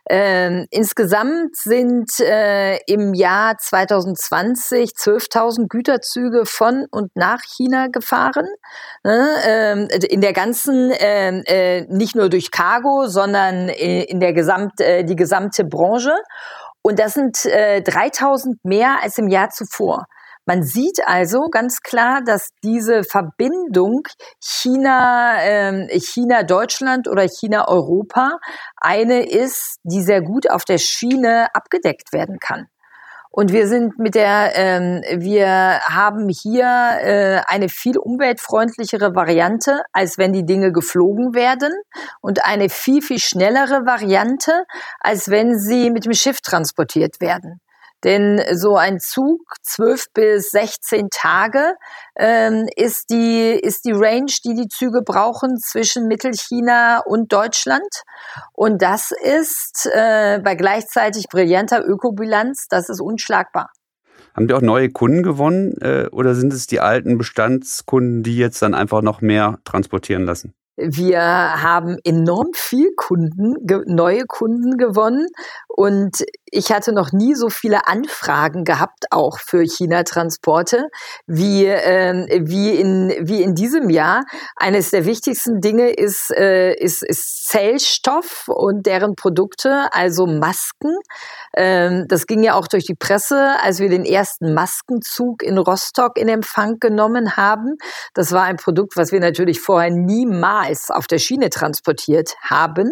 Ähm, 0.10 0.68
insgesamt 0.72 1.56
sind 1.56 2.10
äh, 2.20 2.78
im 2.86 3.14
Jahr 3.14 3.58
2020 3.58 4.92
12.000 4.92 5.68
Güterzüge 5.68 6.46
von 6.46 6.86
und 6.92 7.16
nach 7.16 7.42
China 7.44 7.88
gefahren. 7.88 8.48
Ne? 9.04 9.28
Ähm, 9.46 9.88
in 10.10 10.22
der 10.22 10.34
ganzen, 10.34 10.92
ähm, 11.00 11.44
äh, 11.46 11.82
nicht 11.82 12.16
nur 12.16 12.30
durch 12.30 12.52
Cargo, 12.52 13.08
sondern 13.08 13.70
äh, 13.70 14.04
in 14.04 14.20
der 14.20 14.34
gesamt, 14.34 14.80
äh, 14.80 15.04
die 15.04 15.16
gesamte 15.16 15.64
Branche. 15.66 16.14
Und 16.82 16.98
das 17.00 17.14
sind 17.14 17.46
äh, 17.46 17.82
3000 17.82 18.64
mehr 18.66 18.98
als 19.04 19.18
im 19.18 19.28
Jahr 19.28 19.50
zuvor. 19.50 20.06
Man 20.52 20.64
sieht 20.64 21.00
also 21.06 21.48
ganz 21.50 21.80
klar, 21.80 22.22
dass 22.22 22.50
diese 22.62 23.06
Verbindung 23.06 24.02
China, 24.42 25.42
äh, 25.42 25.98
China 25.98 26.44
Deutschland 26.44 27.08
oder 27.08 27.26
China 27.30 27.70
Europa 27.70 28.38
eine 28.76 29.30
ist, 29.30 29.78
die 29.84 30.02
sehr 30.02 30.22
gut 30.22 30.50
auf 30.50 30.66
der 30.66 30.78
Schiene 30.78 31.48
abgedeckt 31.54 32.12
werden 32.12 32.38
kann. 32.40 32.68
Und 33.30 33.54
wir 33.54 33.66
sind 33.66 33.98
mit 33.98 34.14
der, 34.14 34.52
ähm, 34.56 35.02
wir 35.22 35.80
haben 35.88 36.28
hier 36.28 36.66
äh, 37.00 37.42
eine 37.48 37.70
viel 37.70 37.98
umweltfreundlichere 37.98 39.16
Variante, 39.16 39.84
als 39.94 40.18
wenn 40.18 40.34
die 40.34 40.46
Dinge 40.46 40.74
geflogen 40.74 41.34
werden 41.34 41.72
und 42.20 42.44
eine 42.44 42.68
viel, 42.68 43.02
viel 43.02 43.20
schnellere 43.20 43.86
Variante, 43.86 44.66
als 45.00 45.30
wenn 45.30 45.58
sie 45.58 45.92
mit 45.92 46.04
dem 46.04 46.14
Schiff 46.14 46.42
transportiert 46.42 47.22
werden. 47.22 47.62
Denn 48.04 48.42
so 48.54 48.78
ein 48.78 49.00
Zug, 49.00 49.42
zwölf 49.62 50.06
bis 50.14 50.52
16 50.52 51.10
Tage, 51.12 51.76
ähm, 52.16 52.68
ist, 52.76 53.10
die, 53.10 53.52
ist 53.52 53.86
die 53.86 53.92
Range, 53.92 54.32
die 54.44 54.56
die 54.56 54.68
Züge 54.68 55.02
brauchen 55.04 55.58
zwischen 55.58 56.08
Mittelchina 56.08 57.00
und 57.06 57.32
Deutschland. 57.32 58.04
Und 58.54 58.82
das 58.82 59.12
ist 59.12 59.90
äh, 59.94 60.40
bei 60.44 60.56
gleichzeitig 60.56 61.28
brillanter 61.30 61.86
Ökobilanz, 61.86 62.68
das 62.70 62.90
ist 62.90 63.02
unschlagbar. 63.02 63.72
Haben 64.36 64.48
die 64.48 64.54
auch 64.54 64.62
neue 64.62 64.90
Kunden 64.90 65.24
gewonnen 65.24 65.76
äh, 65.82 66.08
oder 66.12 66.36
sind 66.36 66.54
es 66.54 66.68
die 66.68 66.80
alten 66.80 67.18
Bestandskunden, 67.18 68.24
die 68.24 68.38
jetzt 68.38 68.62
dann 68.62 68.74
einfach 68.74 69.02
noch 69.02 69.22
mehr 69.22 69.60
transportieren 69.66 70.24
lassen? 70.24 70.54
Wir 70.84 71.22
haben 71.22 71.98
enorm 72.04 72.50
viel 72.54 72.92
Kunden, 72.96 73.56
neue 73.86 74.26
Kunden 74.26 74.78
gewonnen 74.78 75.28
und 75.68 76.24
ich 76.46 76.72
hatte 76.72 76.92
noch 76.92 77.12
nie 77.12 77.34
so 77.34 77.50
viele 77.50 77.88
Anfragen 77.88 78.66
gehabt, 78.66 79.06
auch 79.12 79.40
für 79.40 79.64
China-Transporte, 79.64 80.90
wie, 81.26 81.66
äh, 81.66 82.42
wie, 82.44 82.76
in, 82.76 83.14
wie 83.22 83.42
in 83.42 83.56
diesem 83.56 83.90
Jahr. 83.90 84.24
Eines 84.58 84.92
der 84.92 85.06
wichtigsten 85.06 85.62
Dinge 85.62 85.92
ist, 85.92 86.30
äh, 86.32 86.74
ist, 86.74 87.04
ist 87.04 87.48
Zellstoff 87.48 88.48
und 88.48 88.86
deren 88.86 89.16
Produkte, 89.16 89.88
also 89.92 90.26
Masken. 90.26 90.94
Ähm, 91.56 92.06
das 92.10 92.28
ging 92.28 92.44
ja 92.44 92.56
auch 92.56 92.68
durch 92.68 92.86
die 92.86 92.96
Presse, 92.96 93.56
als 93.62 93.80
wir 93.80 93.90
den 93.90 94.04
ersten 94.04 94.54
Maskenzug 94.54 95.44
in 95.44 95.58
Rostock 95.58 96.18
in 96.18 96.28
Empfang 96.28 96.80
genommen 96.80 97.38
haben. 97.38 97.78
Das 98.14 98.34
war 98.34 98.44
ein 98.44 98.58
Produkt, 98.58 98.98
was 98.98 99.12
wir 99.14 99.22
natürlich 99.22 99.62
vorher 99.62 99.92
niemals 99.92 100.71
auf 100.90 101.08
der 101.08 101.20
Schiene 101.20 101.50
transportiert 101.50 102.36
haben. 102.42 102.90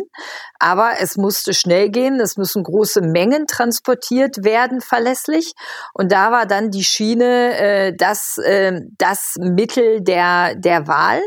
Aber 0.59 0.93
es 0.99 1.17
musste 1.17 1.53
schnell 1.53 1.89
gehen. 1.89 2.19
Es 2.19 2.37
müssen 2.37 2.63
große 2.63 3.01
Mengen 3.01 3.47
transportiert 3.47 4.43
werden, 4.43 4.81
verlässlich. 4.81 5.53
Und 5.93 6.11
da 6.11 6.31
war 6.31 6.45
dann 6.45 6.71
die 6.71 6.83
Schiene 6.83 7.57
äh, 7.57 7.93
das, 7.95 8.37
äh, 8.37 8.81
das 8.97 9.35
Mittel 9.39 10.01
der, 10.01 10.55
der 10.55 10.87
Wahl. 10.87 11.21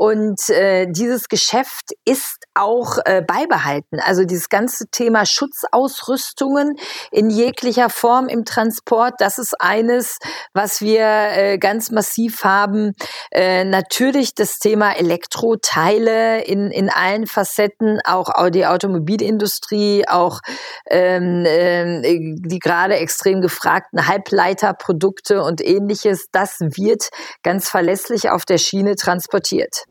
Und 0.00 0.48
äh, 0.50 0.86
dieses 0.88 1.28
Geschäft 1.28 1.90
ist 2.04 2.44
auch 2.54 2.98
äh, 3.04 3.20
beibehalten. 3.20 3.98
Also 3.98 4.24
dieses 4.24 4.48
ganze 4.48 4.86
Thema 4.92 5.26
Schutzausrüstungen 5.26 6.76
in 7.10 7.30
jeglicher 7.30 7.90
Form 7.90 8.28
im 8.28 8.44
Transport, 8.44 9.14
das 9.18 9.38
ist 9.38 9.60
eines, 9.60 10.18
was 10.54 10.80
wir 10.80 11.04
äh, 11.04 11.58
ganz 11.58 11.90
massiv 11.90 12.44
haben. 12.44 12.92
Äh, 13.32 13.64
natürlich 13.64 14.36
das 14.36 14.60
Thema 14.60 14.92
Elektroteile 14.92 16.44
in, 16.44 16.70
in 16.70 16.90
allen 16.90 17.26
Facetten, 17.26 17.98
auch 18.04 18.50
die 18.50 18.66
Automobilindustrie, 18.66 20.06
auch 20.06 20.38
ähm, 20.88 21.44
äh, 21.44 22.36
die 22.38 22.60
gerade 22.60 22.94
extrem 22.94 23.40
gefragten 23.40 24.06
Halbleiterprodukte 24.06 25.42
und 25.42 25.60
ähnliches, 25.60 26.26
das 26.30 26.60
wird 26.60 27.08
ganz 27.42 27.68
verlässlich 27.68 28.30
auf 28.30 28.44
der 28.44 28.58
Schiene 28.58 28.94
transportiert. 28.94 29.87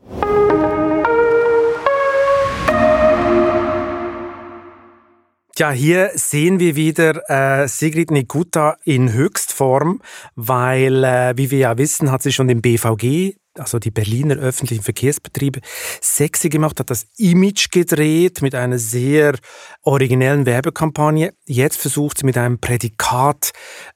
Ja, 5.58 5.72
hier 5.72 6.12
sehen 6.14 6.60
wir 6.60 6.76
wieder 6.76 7.28
äh, 7.28 7.66
Sigrid 7.66 8.12
Nikuta 8.12 8.76
in 8.84 9.12
Höchstform, 9.12 10.00
weil, 10.36 11.02
äh, 11.02 11.32
wie 11.36 11.50
wir 11.50 11.58
ja 11.58 11.76
wissen, 11.76 12.12
hat 12.12 12.22
sie 12.22 12.32
schon 12.32 12.46
den 12.46 12.62
BVG, 12.62 13.34
also 13.54 13.80
die 13.80 13.90
Berliner 13.90 14.36
öffentlichen 14.36 14.84
Verkehrsbetriebe, 14.84 15.60
sexy 16.00 16.48
gemacht, 16.48 16.78
hat 16.78 16.90
das 16.90 17.08
Image 17.16 17.72
gedreht 17.72 18.40
mit 18.40 18.54
einer 18.54 18.78
sehr 18.78 19.34
originellen 19.82 20.46
Werbekampagne. 20.46 21.34
Jetzt 21.44 21.80
versucht 21.80 22.18
sie 22.18 22.26
mit 22.26 22.38
einem 22.38 22.60
Prädikat 22.60 23.50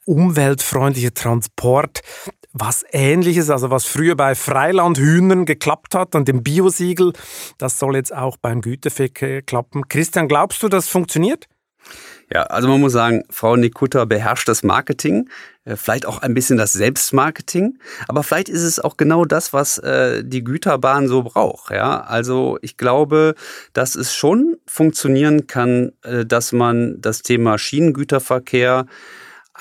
umweltfreundlicher 0.05 1.15
Transport 1.15 2.01
was 2.53 2.85
ähnliches, 2.93 3.51
also 3.51 3.71
was 3.71 3.87
früher 3.87 4.15
bei 4.15 4.35
Freilandhühnern 4.35 5.47
geklappt 5.47 5.95
hat 5.95 6.15
und 6.15 6.29
dem 6.29 6.43
Biosiegel, 6.43 7.13
das 7.59 7.79
soll 7.79 7.97
jetzt 7.97 8.15
auch 8.15 8.37
beim 8.37 8.61
Güterverkehr 8.61 9.43
klappen. 9.43 9.89
Christian, 9.89 10.29
glaubst 10.29 10.63
du, 10.63 10.69
das 10.69 10.89
funktioniert? 10.89 11.49
Ja, 12.33 12.45
also 12.45 12.69
man 12.69 12.81
muss 12.81 12.93
sagen, 12.93 13.25
Frau 13.29 13.57
Nikutta 13.57 14.07
beherrscht 14.07 14.49
das 14.49 14.63
Marketing, 14.63 15.29
äh, 15.65 15.77
vielleicht 15.77 16.07
auch 16.07 16.23
ein 16.23 16.33
bisschen 16.33 16.57
das 16.57 16.73
Selbstmarketing, 16.73 17.79
aber 18.09 18.23
vielleicht 18.23 18.49
ist 18.49 18.63
es 18.63 18.81
auch 18.81 18.97
genau 18.97 19.27
das, 19.27 19.53
was 19.53 19.77
äh, 19.79 20.25
die 20.25 20.43
Güterbahn 20.43 21.09
so 21.09 21.25
braucht. 21.25 21.73
Ja, 21.73 22.01
also 22.01 22.59
ich 22.63 22.79
glaube, 22.79 23.35
dass 23.75 23.97
es 23.97 24.15
schon 24.15 24.57
funktionieren 24.67 25.47
kann, 25.47 25.93
äh, 26.05 26.25
dass 26.25 26.53
man 26.53 27.01
das 27.01 27.21
Thema 27.21 27.59
Schienengüterverkehr 27.59 28.87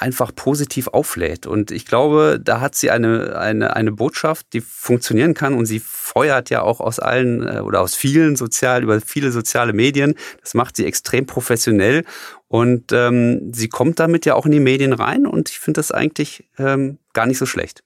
einfach 0.01 0.33
positiv 0.35 0.87
auflädt. 0.87 1.45
Und 1.45 1.71
ich 1.71 1.85
glaube, 1.85 2.39
da 2.43 2.59
hat 2.59 2.75
sie 2.75 2.89
eine, 2.89 3.37
eine, 3.37 3.75
eine 3.75 3.91
Botschaft, 3.91 4.47
die 4.53 4.61
funktionieren 4.61 5.33
kann 5.33 5.53
und 5.53 5.65
sie 5.65 5.79
feuert 5.79 6.49
ja 6.49 6.63
auch 6.63 6.79
aus 6.79 6.99
allen 6.99 7.47
äh, 7.47 7.59
oder 7.59 7.81
aus 7.81 7.95
vielen 7.95 8.35
sozial, 8.35 8.83
über 8.83 8.99
viele 8.99 9.31
soziale 9.31 9.73
Medien. 9.73 10.15
Das 10.41 10.53
macht 10.53 10.75
sie 10.75 10.85
extrem 10.85 11.25
professionell 11.25 12.03
und 12.47 12.91
ähm, 12.91 13.53
sie 13.53 13.69
kommt 13.69 13.99
damit 13.99 14.25
ja 14.25 14.33
auch 14.33 14.45
in 14.45 14.51
die 14.51 14.59
Medien 14.59 14.93
rein 14.93 15.25
und 15.27 15.49
ich 15.49 15.59
finde 15.59 15.79
das 15.79 15.91
eigentlich 15.91 16.49
ähm, 16.57 16.97
gar 17.13 17.27
nicht 17.27 17.37
so 17.37 17.45
schlecht. 17.45 17.83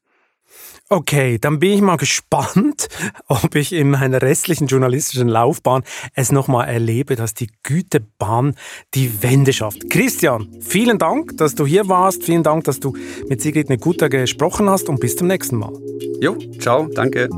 Okay, 0.87 1.39
dann 1.39 1.59
bin 1.59 1.71
ich 1.71 1.81
mal 1.81 1.95
gespannt, 1.97 2.87
ob 3.27 3.55
ich 3.55 3.73
in 3.73 3.89
meiner 3.91 4.21
restlichen 4.21 4.67
journalistischen 4.67 5.27
Laufbahn 5.27 5.83
es 6.13 6.31
nochmal 6.31 6.67
erlebe, 6.67 7.15
dass 7.15 7.33
die 7.33 7.49
Gütebahn 7.63 8.55
die 8.93 9.23
Wende 9.23 9.51
schafft. 9.51 9.89
Christian, 9.89 10.47
vielen 10.61 10.99
Dank, 10.99 11.37
dass 11.37 11.55
du 11.55 11.65
hier 11.65 11.87
warst. 11.89 12.23
Vielen 12.23 12.43
Dank, 12.43 12.65
dass 12.65 12.79
du 12.79 12.95
mit 13.27 13.41
Sigrid 13.41 13.69
Neguta 13.69 14.09
gesprochen 14.09 14.69
hast 14.69 14.87
und 14.89 14.99
bis 14.99 15.15
zum 15.15 15.27
nächsten 15.27 15.57
Mal. 15.57 15.73
Jo, 16.21 16.37
ciao, 16.59 16.87
danke. 16.93 17.29